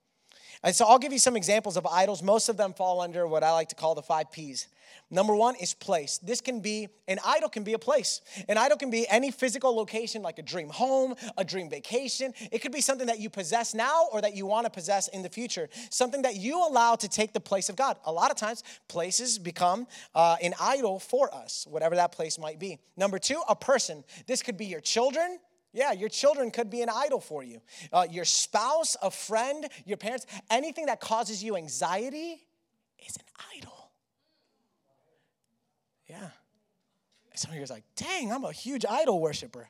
And 0.63 0.75
so 0.75 0.87
I'll 0.87 0.99
give 0.99 1.13
you 1.13 1.19
some 1.19 1.37
examples 1.37 1.77
of 1.77 1.87
idols. 1.87 2.23
Most 2.23 2.49
of 2.49 2.57
them 2.57 2.73
fall 2.73 3.01
under 3.01 3.27
what 3.27 3.45
I 3.45 3.53
like 3.53 3.69
to 3.69 3.75
call 3.75 3.95
the 3.95 4.03
five 4.03 4.33
P's. 4.33 4.69
Number 5.11 5.37
one 5.37 5.55
is 5.57 5.75
place. 5.75 6.19
This 6.19 6.41
can 6.41 6.61
be, 6.61 6.89
an 7.07 7.19
idol 7.25 7.49
can 7.49 7.63
be 7.63 7.75
a 7.75 7.79
place. 7.79 8.21
An 8.49 8.59
idol 8.59 8.77
can 8.77 8.91
be 8.91 9.07
any 9.09 9.31
physical 9.31 9.77
location 9.77 10.23
like 10.23 10.39
a 10.41 10.43
dream 10.43 10.69
home, 10.69 11.15
a 11.37 11.45
dream 11.45 11.71
vacation. 11.71 12.35
It 12.51 12.61
could 12.61 12.73
be 12.73 12.81
something 12.81 13.07
that 13.07 13.21
you 13.21 13.31
possess 13.31 13.73
now 13.75 14.07
or 14.13 14.21
that 14.21 14.35
you 14.35 14.47
want 14.47 14.65
to 14.65 14.71
possess 14.71 15.07
in 15.09 15.23
the 15.23 15.29
future. 15.29 15.69
Something 15.91 16.23
that 16.23 16.37
you 16.37 16.59
allow 16.67 16.97
to 16.97 17.09
take 17.09 17.33
the 17.33 17.41
place 17.41 17.69
of 17.69 17.77
God. 17.77 17.99
A 18.05 18.13
lot 18.13 18.33
of 18.33 18.37
times, 18.37 18.65
places 18.89 19.39
become 19.39 19.87
uh, 20.15 20.37
an 20.43 20.55
idol 20.61 20.99
for 20.99 21.33
us, 21.33 21.67
whatever 21.71 21.95
that 21.95 22.11
place 22.11 22.39
might 22.39 22.59
be. 22.59 22.79
Number 22.97 23.21
two, 23.21 23.41
a 23.49 23.55
person. 23.55 24.03
This 24.27 24.43
could 24.43 24.57
be 24.57 24.67
your 24.67 24.81
children, 24.81 25.39
yeah, 25.77 25.93
your 25.93 26.09
children 26.09 26.51
could 26.51 26.71
be 26.71 26.81
an 26.81 26.89
idol 26.89 27.21
for 27.21 27.45
you. 27.45 27.61
Uh, 27.93 28.07
your 28.11 28.25
spouse, 28.25 28.97
a 29.03 29.11
friend, 29.11 29.69
your 29.85 29.99
parents, 29.99 30.25
anything 30.51 30.87
that 30.87 31.01
causes 31.01 31.45
you 31.45 31.55
anxiety 31.55 32.43
is 33.07 33.17
an 33.17 33.25
idol. 33.55 33.91
Yeah. 36.09 36.29
some 37.35 37.51
of 37.51 37.59
you 37.59 37.63
are 37.63 37.67
like, 37.67 37.85
dang, 37.95 38.33
I'm 38.33 38.45
a 38.45 38.53
huge 38.53 38.87
idol 38.89 39.21
worshiper. 39.21 39.69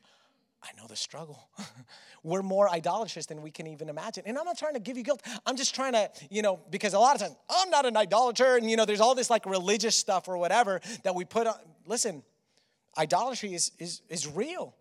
I 0.63 0.69
know 0.81 0.87
the 0.87 0.95
struggle. 0.95 1.49
We're 2.23 2.43
more 2.43 2.71
idolatrous 2.71 3.27
than 3.27 3.43
we 3.43 3.51
can 3.51 3.67
even 3.67 3.89
imagine. 3.89 4.23
And 4.27 4.39
I'm 4.39 4.45
not 4.45 4.59
trying 4.59 4.75
to 4.75 4.81
give 4.81 4.97
you 4.97 5.03
guilt. 5.03 5.23
I'm 5.45 5.57
just 5.57 5.75
trying 5.75 5.95
to, 5.95 6.09
you 6.31 6.43
know, 6.43 6.61
because 6.71 6.95
a 6.95 7.01
lot 7.01 7.17
of 7.17 7.21
times 7.21 7.35
I'm 7.51 7.71
not 7.71 7.85
an 7.85 7.97
idolater. 7.97 8.57
And, 8.57 8.71
you 8.71 8.77
know, 8.77 8.85
there's 8.85 9.01
all 9.01 9.17
this 9.17 9.29
like 9.29 9.45
religious 9.45 9.97
stuff 9.97 10.29
or 10.29 10.39
whatever 10.39 10.81
that 11.03 11.17
we 11.17 11.25
put 11.25 11.49
on. 11.49 11.57
Listen, 11.85 12.23
idolatry 12.97 13.55
is, 13.55 13.73
is, 13.81 14.03
is 14.09 14.29
real. 14.29 14.73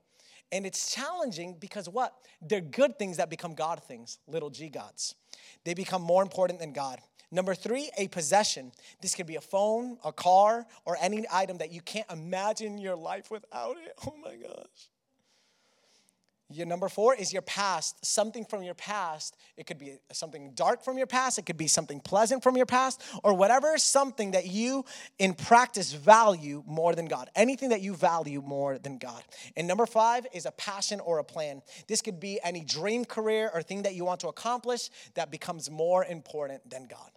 And 0.51 0.65
it's 0.65 0.93
challenging 0.93 1.57
because 1.59 1.89
what? 1.89 2.13
They're 2.41 2.61
good 2.61 2.97
things 2.97 3.17
that 3.17 3.29
become 3.29 3.55
God 3.55 3.83
things, 3.83 4.19
little 4.27 4.49
g 4.49 4.69
gods. 4.69 5.15
They 5.63 5.73
become 5.73 6.01
more 6.01 6.21
important 6.21 6.59
than 6.59 6.73
God. 6.73 6.99
Number 7.31 7.55
three, 7.55 7.89
a 7.97 8.07
possession. 8.07 8.71
This 9.01 9.15
could 9.15 9.25
be 9.25 9.35
a 9.35 9.41
phone, 9.41 9.97
a 10.05 10.13
car, 10.13 10.65
or 10.85 10.97
any 11.01 11.25
item 11.31 11.57
that 11.57 11.71
you 11.71 11.81
can't 11.81 12.09
imagine 12.11 12.77
your 12.77 12.95
life 12.95 13.31
without 13.31 13.77
it. 13.77 13.93
Oh 14.07 14.13
my 14.23 14.35
gosh. 14.35 14.94
Your 16.51 16.67
number 16.67 16.89
four 16.89 17.15
is 17.15 17.33
your 17.33 17.41
past, 17.41 18.05
something 18.05 18.45
from 18.45 18.61
your 18.61 18.75
past. 18.75 19.35
It 19.57 19.65
could 19.65 19.79
be 19.79 19.97
something 20.11 20.51
dark 20.53 20.83
from 20.83 20.97
your 20.97 21.07
past, 21.07 21.39
it 21.39 21.45
could 21.47 21.57
be 21.57 21.67
something 21.67 21.99
pleasant 21.99 22.43
from 22.43 22.55
your 22.55 22.67
past, 22.67 23.01
or 23.23 23.33
whatever 23.33 23.77
something 23.79 24.31
that 24.31 24.45
you 24.45 24.85
in 25.17 25.33
practice 25.33 25.91
value 25.93 26.63
more 26.67 26.93
than 26.93 27.07
God. 27.07 27.31
Anything 27.35 27.69
that 27.69 27.81
you 27.81 27.95
value 27.95 28.43
more 28.45 28.77
than 28.77 28.99
God. 28.99 29.23
And 29.57 29.67
number 29.67 29.87
five 29.87 30.27
is 30.33 30.45
a 30.45 30.51
passion 30.51 30.99
or 30.99 31.17
a 31.17 31.23
plan. 31.23 31.63
This 31.87 32.01
could 32.01 32.19
be 32.19 32.39
any 32.43 32.63
dream 32.63 33.05
career 33.05 33.49
or 33.51 33.63
thing 33.63 33.81
that 33.81 33.95
you 33.95 34.05
want 34.05 34.19
to 34.19 34.27
accomplish 34.27 34.91
that 35.15 35.31
becomes 35.31 35.71
more 35.71 36.05
important 36.05 36.69
than 36.69 36.85
God. 36.85 37.09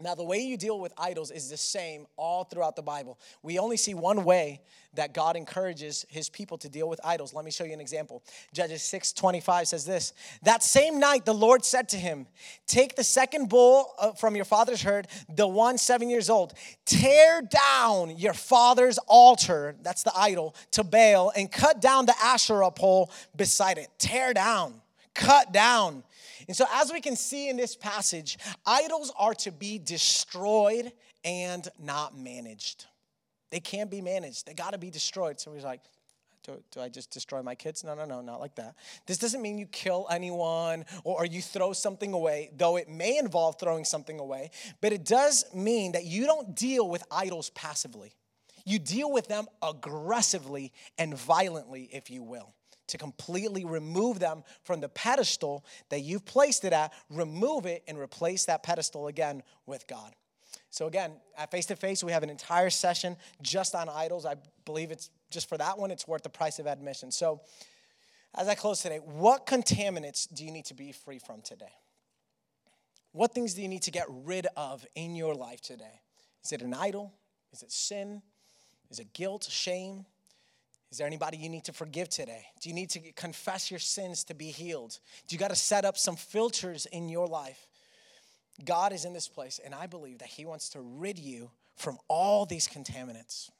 Now, 0.00 0.14
the 0.14 0.24
way 0.24 0.40
you 0.40 0.56
deal 0.56 0.80
with 0.80 0.92
idols 0.96 1.30
is 1.30 1.50
the 1.50 1.56
same 1.56 2.06
all 2.16 2.44
throughout 2.44 2.76
the 2.76 2.82
Bible. 2.82 3.18
We 3.42 3.58
only 3.58 3.76
see 3.76 3.94
one 3.94 4.24
way 4.24 4.62
that 4.94 5.14
God 5.14 5.36
encourages 5.36 6.04
his 6.08 6.28
people 6.28 6.58
to 6.58 6.68
deal 6.68 6.88
with 6.88 7.00
idols. 7.04 7.34
Let 7.34 7.44
me 7.44 7.50
show 7.50 7.64
you 7.64 7.72
an 7.72 7.80
example. 7.80 8.22
Judges 8.52 8.82
6 8.82 9.12
25 9.12 9.68
says 9.68 9.84
this 9.84 10.14
That 10.42 10.62
same 10.62 10.98
night, 10.98 11.24
the 11.24 11.34
Lord 11.34 11.64
said 11.64 11.90
to 11.90 11.96
him, 11.98 12.26
Take 12.66 12.96
the 12.96 13.04
second 13.04 13.48
bull 13.48 13.94
uh, 13.98 14.12
from 14.12 14.34
your 14.34 14.46
father's 14.46 14.82
herd, 14.82 15.08
the 15.28 15.46
one 15.46 15.76
seven 15.76 16.08
years 16.08 16.30
old, 16.30 16.54
tear 16.86 17.42
down 17.42 18.16
your 18.16 18.34
father's 18.34 18.98
altar, 19.06 19.76
that's 19.82 20.02
the 20.02 20.12
idol, 20.16 20.54
to 20.72 20.84
Baal, 20.84 21.32
and 21.36 21.50
cut 21.52 21.80
down 21.80 22.06
the 22.06 22.14
Asherah 22.22 22.70
pole 22.70 23.10
beside 23.36 23.76
it. 23.76 23.88
Tear 23.98 24.32
down, 24.32 24.80
cut 25.14 25.52
down. 25.52 26.02
And 26.48 26.56
so, 26.56 26.64
as 26.72 26.92
we 26.92 27.00
can 27.00 27.16
see 27.16 27.48
in 27.48 27.56
this 27.56 27.76
passage, 27.76 28.38
idols 28.66 29.12
are 29.18 29.34
to 29.34 29.52
be 29.52 29.78
destroyed 29.78 30.92
and 31.24 31.66
not 31.78 32.16
managed. 32.16 32.86
They 33.50 33.60
can't 33.60 33.90
be 33.90 34.00
managed, 34.00 34.46
they 34.46 34.54
got 34.54 34.72
to 34.72 34.78
be 34.78 34.90
destroyed. 34.90 35.38
So 35.38 35.52
he's 35.52 35.64
like, 35.64 35.80
do, 36.44 36.60
do, 36.72 36.80
I 36.80 36.88
just 36.88 37.10
destroy 37.10 37.42
my 37.42 37.54
kids? 37.54 37.84
No, 37.84 37.94
no, 37.94 38.04
no, 38.04 38.20
not 38.20 38.40
like 38.40 38.56
that. 38.56 38.74
This 39.06 39.18
doesn't 39.18 39.40
mean 39.40 39.58
you 39.58 39.66
kill 39.66 40.08
anyone 40.10 40.84
or, 41.04 41.24
you 41.24 41.40
throw 41.40 41.72
something 41.72 42.12
away, 42.14 42.50
though 42.56 42.76
it 42.76 42.88
may 42.88 43.18
involve 43.18 43.60
throwing 43.60 43.84
something 43.84 44.18
away, 44.18 44.50
but 44.80 44.92
it 44.92 45.04
does 45.04 45.44
mean 45.54 45.92
that 45.92 46.04
you 46.04 46.26
don't 46.26 46.56
deal 46.56 46.88
with 46.88 47.04
idols 47.12 47.50
passively. 47.50 48.14
You 48.64 48.80
deal 48.80 49.12
with 49.12 49.28
them 49.28 49.46
aggressively 49.62 50.72
and 50.98 51.16
violently, 51.16 51.88
if 51.92 52.10
you 52.10 52.22
will 52.22 52.54
to 52.92 52.98
completely 52.98 53.64
remove 53.64 54.18
them 54.18 54.44
from 54.64 54.80
the 54.80 54.88
pedestal 54.90 55.64
that 55.88 56.00
you've 56.00 56.26
placed 56.26 56.62
it 56.64 56.74
at, 56.74 56.92
remove 57.08 57.64
it, 57.64 57.82
and 57.88 57.98
replace 57.98 58.44
that 58.44 58.62
pedestal 58.62 59.06
again 59.06 59.42
with 59.64 59.86
God. 59.86 60.14
So, 60.68 60.86
again, 60.86 61.12
at 61.38 61.50
Face 61.50 61.64
to 61.66 61.76
Face, 61.76 62.04
we 62.04 62.12
have 62.12 62.22
an 62.22 62.28
entire 62.28 62.68
session 62.68 63.16
just 63.40 63.74
on 63.74 63.88
idols. 63.88 64.26
I 64.26 64.36
believe 64.66 64.90
it's 64.90 65.08
just 65.30 65.48
for 65.48 65.56
that 65.56 65.78
one, 65.78 65.90
it's 65.90 66.06
worth 66.06 66.22
the 66.22 66.28
price 66.28 66.58
of 66.58 66.66
admission. 66.66 67.10
So, 67.10 67.40
as 68.34 68.46
I 68.46 68.54
close 68.54 68.82
today, 68.82 68.98
what 68.98 69.46
contaminants 69.46 70.28
do 70.32 70.44
you 70.44 70.50
need 70.50 70.66
to 70.66 70.74
be 70.74 70.92
free 70.92 71.18
from 71.18 71.40
today? 71.40 71.72
What 73.12 73.32
things 73.32 73.54
do 73.54 73.62
you 73.62 73.68
need 73.68 73.82
to 73.82 73.90
get 73.90 74.06
rid 74.08 74.46
of 74.54 74.86
in 74.94 75.16
your 75.16 75.34
life 75.34 75.62
today? 75.62 76.00
Is 76.44 76.52
it 76.52 76.60
an 76.60 76.74
idol? 76.74 77.14
Is 77.54 77.62
it 77.62 77.72
sin? 77.72 78.20
Is 78.90 78.98
it 78.98 79.14
guilt, 79.14 79.48
shame? 79.50 80.04
Is 80.92 80.98
there 80.98 81.06
anybody 81.06 81.38
you 81.38 81.48
need 81.48 81.64
to 81.64 81.72
forgive 81.72 82.10
today? 82.10 82.44
Do 82.60 82.68
you 82.68 82.74
need 82.74 82.90
to 82.90 83.00
confess 83.12 83.70
your 83.70 83.80
sins 83.80 84.24
to 84.24 84.34
be 84.34 84.48
healed? 84.48 84.98
Do 85.26 85.34
you 85.34 85.38
got 85.38 85.48
to 85.48 85.56
set 85.56 85.86
up 85.86 85.96
some 85.96 86.16
filters 86.16 86.84
in 86.84 87.08
your 87.08 87.26
life? 87.26 87.66
God 88.62 88.92
is 88.92 89.06
in 89.06 89.14
this 89.14 89.26
place, 89.26 89.58
and 89.64 89.74
I 89.74 89.86
believe 89.86 90.18
that 90.18 90.28
He 90.28 90.44
wants 90.44 90.68
to 90.70 90.82
rid 90.82 91.18
you 91.18 91.50
from 91.76 91.96
all 92.08 92.44
these 92.44 92.68
contaminants, 92.68 93.50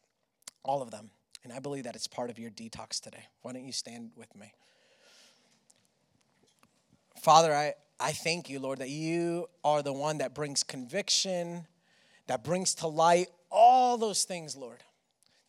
all 0.62 0.82
of 0.82 0.90
them. 0.90 1.10
And 1.42 1.54
I 1.54 1.58
believe 1.58 1.84
that 1.84 1.96
it's 1.96 2.06
part 2.06 2.28
of 2.28 2.38
your 2.38 2.50
detox 2.50 3.00
today. 3.00 3.24
Why 3.40 3.54
don't 3.54 3.64
you 3.64 3.72
stand 3.72 4.10
with 4.14 4.36
me? 4.36 4.52
Father, 7.22 7.54
I, 7.54 7.72
I 7.98 8.12
thank 8.12 8.50
you, 8.50 8.60
Lord, 8.60 8.80
that 8.80 8.90
you 8.90 9.48
are 9.64 9.82
the 9.82 9.94
one 9.94 10.18
that 10.18 10.34
brings 10.34 10.62
conviction, 10.62 11.66
that 12.26 12.44
brings 12.44 12.74
to 12.74 12.88
light 12.88 13.28
all 13.50 13.96
those 13.96 14.24
things, 14.24 14.54
Lord, 14.54 14.82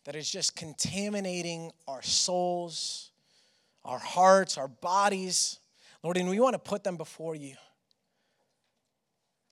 that 0.04 0.14
is 0.14 0.30
just 0.30 0.54
contaminating 0.54 1.72
our 1.88 2.02
souls, 2.02 3.10
our 3.84 3.98
hearts, 3.98 4.58
our 4.58 4.68
bodies. 4.68 5.58
Lord, 6.02 6.16
and 6.16 6.28
we 6.28 6.38
want 6.40 6.54
to 6.54 6.58
put 6.58 6.84
them 6.84 6.96
before 6.96 7.34
you. 7.34 7.54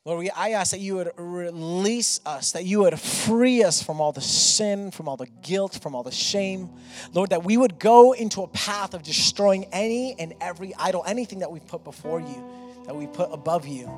Lord, 0.04 0.18
we, 0.18 0.30
I 0.30 0.50
ask 0.50 0.72
that 0.72 0.80
you 0.80 0.96
would 0.96 1.12
release 1.16 2.20
us, 2.26 2.52
that 2.52 2.64
you 2.64 2.80
would 2.80 2.98
free 2.98 3.62
us 3.62 3.80
from 3.80 4.00
all 4.00 4.10
the 4.10 4.20
sin, 4.20 4.90
from 4.90 5.08
all 5.08 5.16
the 5.16 5.28
guilt, 5.42 5.78
from 5.80 5.94
all 5.94 6.02
the 6.02 6.10
shame. 6.10 6.70
Lord, 7.12 7.30
that 7.30 7.44
we 7.44 7.56
would 7.56 7.78
go 7.78 8.12
into 8.12 8.42
a 8.42 8.48
path 8.48 8.94
of 8.94 9.04
destroying 9.04 9.66
any 9.66 10.16
and 10.18 10.34
every 10.40 10.74
idol, 10.74 11.04
anything 11.06 11.38
that 11.38 11.52
we 11.52 11.60
put 11.60 11.84
before 11.84 12.20
you, 12.20 12.82
that 12.86 12.96
we 12.96 13.06
put 13.06 13.28
above 13.32 13.66
you. 13.66 13.88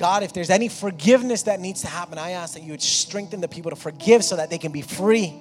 God, 0.00 0.22
if 0.22 0.32
there's 0.32 0.48
any 0.48 0.70
forgiveness 0.70 1.42
that 1.42 1.60
needs 1.60 1.82
to 1.82 1.86
happen, 1.86 2.16
I 2.16 2.30
ask 2.30 2.54
that 2.54 2.62
you 2.62 2.70
would 2.70 2.80
strengthen 2.80 3.42
the 3.42 3.48
people 3.48 3.68
to 3.68 3.76
forgive 3.76 4.24
so 4.24 4.34
that 4.36 4.48
they 4.48 4.56
can 4.56 4.72
be 4.72 4.80
free, 4.80 5.34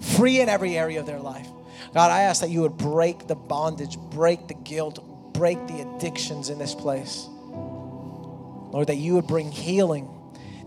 free 0.00 0.40
in 0.40 0.48
every 0.48 0.78
area 0.78 1.00
of 1.00 1.06
their 1.06 1.18
life. 1.18 1.48
God, 1.92 2.12
I 2.12 2.20
ask 2.20 2.40
that 2.40 2.48
you 2.48 2.60
would 2.60 2.76
break 2.76 3.26
the 3.26 3.34
bondage, 3.34 3.98
break 3.98 4.46
the 4.46 4.54
guilt, 4.54 5.02
break 5.32 5.66
the 5.66 5.80
addictions 5.80 6.48
in 6.48 6.60
this 6.60 6.76
place. 6.76 7.26
Lord, 7.50 8.86
that 8.86 8.98
you 8.98 9.14
would 9.14 9.26
bring 9.26 9.50
healing, 9.50 10.08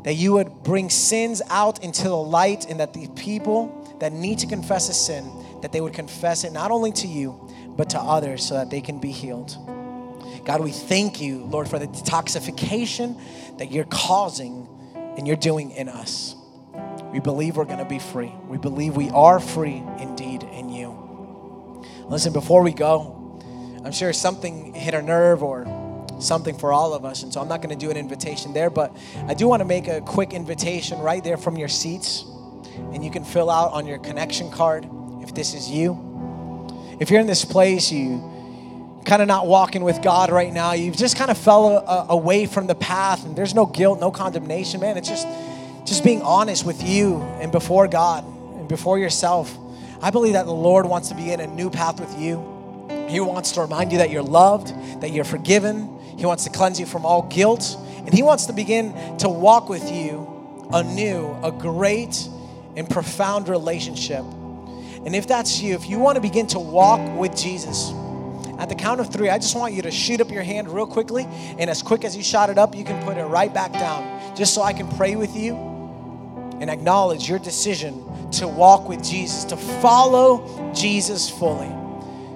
that 0.03 0.15
you 0.15 0.33
would 0.33 0.51
bring 0.63 0.89
sins 0.89 1.41
out 1.49 1.81
into 1.85 2.03
the 2.03 2.17
light, 2.17 2.69
and 2.69 2.81
that 2.81 2.93
the 2.93 3.07
people 3.15 3.95
that 4.01 4.11
need 4.11 4.39
to 4.39 4.47
confess 4.47 4.89
a 4.89 4.93
sin, 4.93 5.25
that 5.61 5.71
they 5.71 5.79
would 5.79 5.93
confess 5.93 6.43
it 6.43 6.51
not 6.51 6.69
only 6.69 6.91
to 6.91 7.07
you, 7.07 7.49
but 7.77 7.91
to 7.91 7.97
others 7.97 8.45
so 8.45 8.55
that 8.55 8.69
they 8.69 8.81
can 8.81 8.99
be 8.99 9.11
healed. 9.11 9.55
God, 10.47 10.61
we 10.61 10.71
thank 10.71 11.19
you, 11.19 11.43
Lord, 11.43 11.67
for 11.67 11.77
the 11.77 11.87
detoxification 11.87 13.19
that 13.57 13.69
you're 13.69 13.83
causing 13.83 14.65
and 14.95 15.27
you're 15.27 15.35
doing 15.35 15.71
in 15.71 15.89
us. 15.89 16.37
We 17.11 17.19
believe 17.19 17.57
we're 17.57 17.65
going 17.65 17.79
to 17.79 17.85
be 17.85 17.99
free. 17.99 18.31
We 18.47 18.57
believe 18.57 18.95
we 18.95 19.09
are 19.09 19.41
free 19.41 19.83
indeed 19.99 20.43
in 20.43 20.69
you. 20.69 21.85
Listen, 22.07 22.31
before 22.31 22.63
we 22.63 22.71
go, 22.71 23.41
I'm 23.83 23.91
sure 23.91 24.13
something 24.13 24.73
hit 24.73 24.93
a 24.93 25.01
nerve 25.01 25.43
or 25.43 25.65
something 26.21 26.57
for 26.57 26.71
all 26.71 26.93
of 26.93 27.03
us. 27.03 27.23
And 27.23 27.33
so 27.33 27.41
I'm 27.41 27.49
not 27.49 27.61
going 27.61 27.77
to 27.77 27.85
do 27.85 27.91
an 27.91 27.97
invitation 27.97 28.53
there, 28.53 28.69
but 28.69 28.95
I 29.27 29.33
do 29.33 29.49
want 29.49 29.59
to 29.59 29.65
make 29.65 29.89
a 29.89 29.99
quick 29.99 30.31
invitation 30.31 30.99
right 30.99 31.25
there 31.25 31.35
from 31.35 31.57
your 31.57 31.67
seats. 31.67 32.23
And 32.93 33.03
you 33.03 33.11
can 33.11 33.25
fill 33.25 33.49
out 33.49 33.73
on 33.73 33.85
your 33.85 33.97
connection 33.97 34.49
card 34.49 34.87
if 35.21 35.35
this 35.35 35.53
is 35.53 35.69
you. 35.69 36.95
If 37.01 37.11
you're 37.11 37.19
in 37.19 37.27
this 37.27 37.43
place, 37.43 37.91
you 37.91 38.36
kind 39.07 39.21
of 39.21 39.27
not 39.27 39.47
walking 39.47 39.83
with 39.83 40.01
God 40.03 40.29
right 40.29 40.53
now, 40.53 40.73
you've 40.73 40.97
just 40.97 41.17
kind 41.17 41.31
of 41.31 41.37
fell 41.37 41.77
a, 41.77 42.05
away 42.09 42.45
from 42.45 42.67
the 42.67 42.75
path, 42.75 43.25
and 43.25 43.35
there's 43.35 43.55
no 43.55 43.65
guilt, 43.65 43.99
no 43.99 44.11
condemnation, 44.11 44.81
man. 44.81 44.97
It's 44.97 45.09
just 45.09 45.27
just 45.85 46.03
being 46.03 46.21
honest 46.21 46.65
with 46.65 46.83
you 46.83 47.21
and 47.41 47.51
before 47.51 47.87
God 47.87 48.25
and 48.25 48.67
before 48.67 48.99
yourself. 48.99 49.57
I 50.01 50.11
believe 50.11 50.33
that 50.33 50.45
the 50.45 50.53
Lord 50.53 50.85
wants 50.85 51.09
to 51.09 51.15
begin 51.15 51.39
a 51.39 51.47
new 51.47 51.69
path 51.69 51.99
with 51.99 52.19
you. 52.19 52.37
He 53.07 53.19
wants 53.21 53.53
to 53.53 53.61
remind 53.61 53.93
you 53.93 53.99
that 53.99 54.09
you're 54.09 54.21
loved, 54.21 54.67
that 55.01 55.11
you're 55.11 55.23
forgiven, 55.23 55.97
he 56.17 56.25
wants 56.25 56.45
to 56.45 56.49
cleanse 56.49 56.79
you 56.79 56.87
from 56.87 57.05
all 57.05 57.21
guilt, 57.21 57.77
and 57.99 58.13
He 58.13 58.23
wants 58.23 58.47
to 58.47 58.53
begin 58.53 59.17
to 59.19 59.29
walk 59.29 59.69
with 59.69 59.91
you 59.91 60.67
anew, 60.73 61.37
a 61.43 61.51
great 61.51 62.27
and 62.75 62.89
profound 62.89 63.47
relationship. 63.47 64.23
And 65.05 65.15
if 65.15 65.27
that's 65.27 65.61
you, 65.61 65.75
if 65.75 65.87
you 65.87 65.99
want 65.99 66.15
to 66.15 66.21
begin 66.21 66.47
to 66.47 66.59
walk 66.59 66.99
with 67.17 67.37
Jesus, 67.37 67.91
at 68.57 68.69
the 68.69 68.75
count 68.75 68.99
of 68.99 69.11
three, 69.11 69.29
I 69.29 69.37
just 69.37 69.55
want 69.55 69.73
you 69.73 69.81
to 69.83 69.91
shoot 69.91 70.19
up 70.21 70.31
your 70.31 70.43
hand 70.43 70.69
real 70.69 70.87
quickly. 70.87 71.27
And 71.57 71.69
as 71.69 71.81
quick 71.81 72.03
as 72.03 72.15
you 72.17 72.23
shot 72.23 72.49
it 72.49 72.57
up, 72.57 72.75
you 72.75 72.83
can 72.83 73.03
put 73.03 73.17
it 73.17 73.25
right 73.25 73.53
back 73.53 73.73
down, 73.73 74.35
just 74.35 74.53
so 74.53 74.61
I 74.61 74.73
can 74.73 74.87
pray 74.97 75.15
with 75.15 75.35
you 75.35 75.55
and 76.59 76.69
acknowledge 76.69 77.29
your 77.29 77.39
decision 77.39 78.03
to 78.31 78.47
walk 78.47 78.89
with 78.89 79.03
Jesus, 79.03 79.43
to 79.45 79.57
follow 79.57 80.73
Jesus 80.73 81.29
fully. 81.29 81.71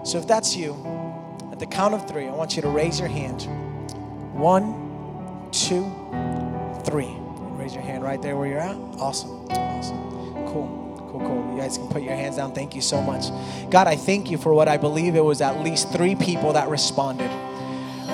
So 0.03 0.19
if 0.19 0.27
that's 0.27 0.55
you, 0.55 0.73
at 1.51 1.59
the 1.59 1.65
count 1.65 1.93
of 1.93 2.07
three, 2.07 2.27
I 2.27 2.31
want 2.31 2.55
you 2.55 2.61
to 2.61 2.69
raise 2.69 2.99
your 2.99 3.09
hand. 3.09 3.47
One, 4.33 5.49
two, 5.51 5.83
three. 6.83 7.15
Raise 7.57 7.73
your 7.73 7.83
hand 7.83 8.03
right 8.03 8.21
there 8.21 8.37
where 8.37 8.47
you're 8.47 8.59
at. 8.59 8.75
Awesome. 8.99 9.47
Awesome. 9.49 10.47
Cool. 10.47 10.80
Cool, 11.11 11.19
cool. 11.19 11.51
You 11.53 11.59
guys 11.59 11.77
can 11.77 11.89
put 11.89 12.03
your 12.03 12.15
hands 12.15 12.37
down. 12.37 12.53
Thank 12.53 12.73
you 12.73 12.79
so 12.79 13.01
much. 13.01 13.25
God, 13.69 13.85
I 13.85 13.97
thank 13.97 14.31
you 14.31 14.37
for 14.37 14.53
what 14.53 14.69
I 14.69 14.77
believe 14.77 15.17
it 15.17 15.23
was 15.23 15.41
at 15.41 15.59
least 15.59 15.91
three 15.91 16.15
people 16.15 16.53
that 16.53 16.69
responded. 16.69 17.29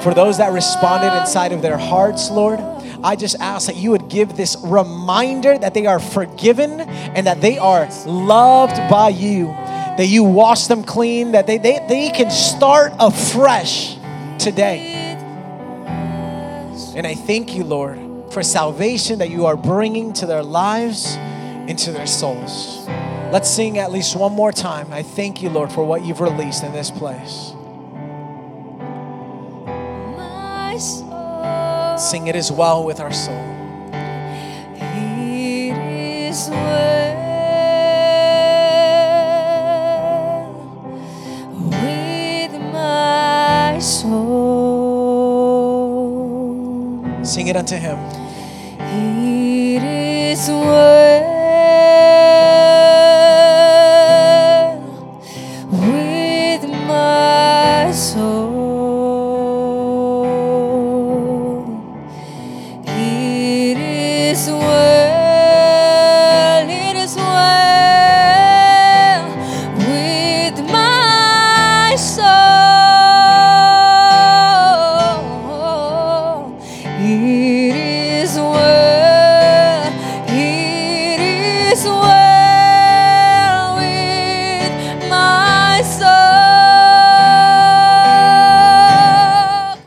For 0.02 0.16
those 0.16 0.40
that 0.40 0.52
responded 0.52 1.16
inside 1.16 1.52
of 1.52 1.62
their 1.62 1.78
hearts, 1.78 2.32
Lord, 2.32 2.60
I 3.04 3.16
just 3.16 3.40
ask 3.40 3.68
that 3.68 3.76
you 3.76 3.92
would 3.92 4.10
give 4.10 4.36
this 4.36 4.58
reminder 4.64 5.60
that 5.60 5.76
they 5.76 5.86
are 5.86 6.00
forgiven 6.00 6.82
and 6.82 7.28
that 7.28 7.40
they 7.40 7.60
are 7.60 7.88
loved 8.08 8.78
by 8.90 9.10
you, 9.10 9.46
that 9.46 10.08
you 10.08 10.24
wash 10.24 10.66
them 10.66 10.84
clean, 10.84 11.34
that 11.34 11.46
they, 11.46 11.60
they, 11.60 11.86
they 11.88 12.10
can 12.10 12.32
start 12.32 12.94
afresh 13.00 13.96
today. 14.40 14.96
And 16.96 17.06
I 17.06 17.14
thank 17.14 17.54
you, 17.54 17.64
Lord, 17.64 18.00
for 18.34 18.42
salvation 18.42 19.20
that 19.20 19.30
you 19.30 19.46
are 19.46 19.56
bringing 19.56 20.14
to 20.14 20.26
their 20.26 20.42
lives, 20.42 21.16
into 21.68 21.92
their 21.92 22.08
souls. 22.08 22.88
Let's 23.32 23.50
sing 23.50 23.78
at 23.78 23.92
least 23.92 24.16
one 24.16 24.34
more 24.34 24.52
time. 24.52 24.92
I 24.92 25.04
thank 25.04 25.42
you, 25.42 25.50
Lord, 25.50 25.72
for 25.72 25.84
what 25.84 26.06
you've 26.06 26.22
released 26.22 26.64
in 26.64 26.72
this 26.72 26.90
place. 26.90 27.54
Sing 31.98 32.28
it 32.28 32.36
as 32.36 32.52
well 32.52 32.84
with 32.86 33.00
our 33.00 33.12
soul. 33.12 33.34
It 34.80 35.76
is 35.76 36.48
well 36.48 37.18
with 41.60 42.52
my 42.72 43.80
soul. 43.80 44.86
Sing 47.24 47.48
it 47.48 47.56
unto 47.56 47.76
him. 47.76 47.98
It 48.80 49.82
is 49.84 50.48
well 50.48 51.07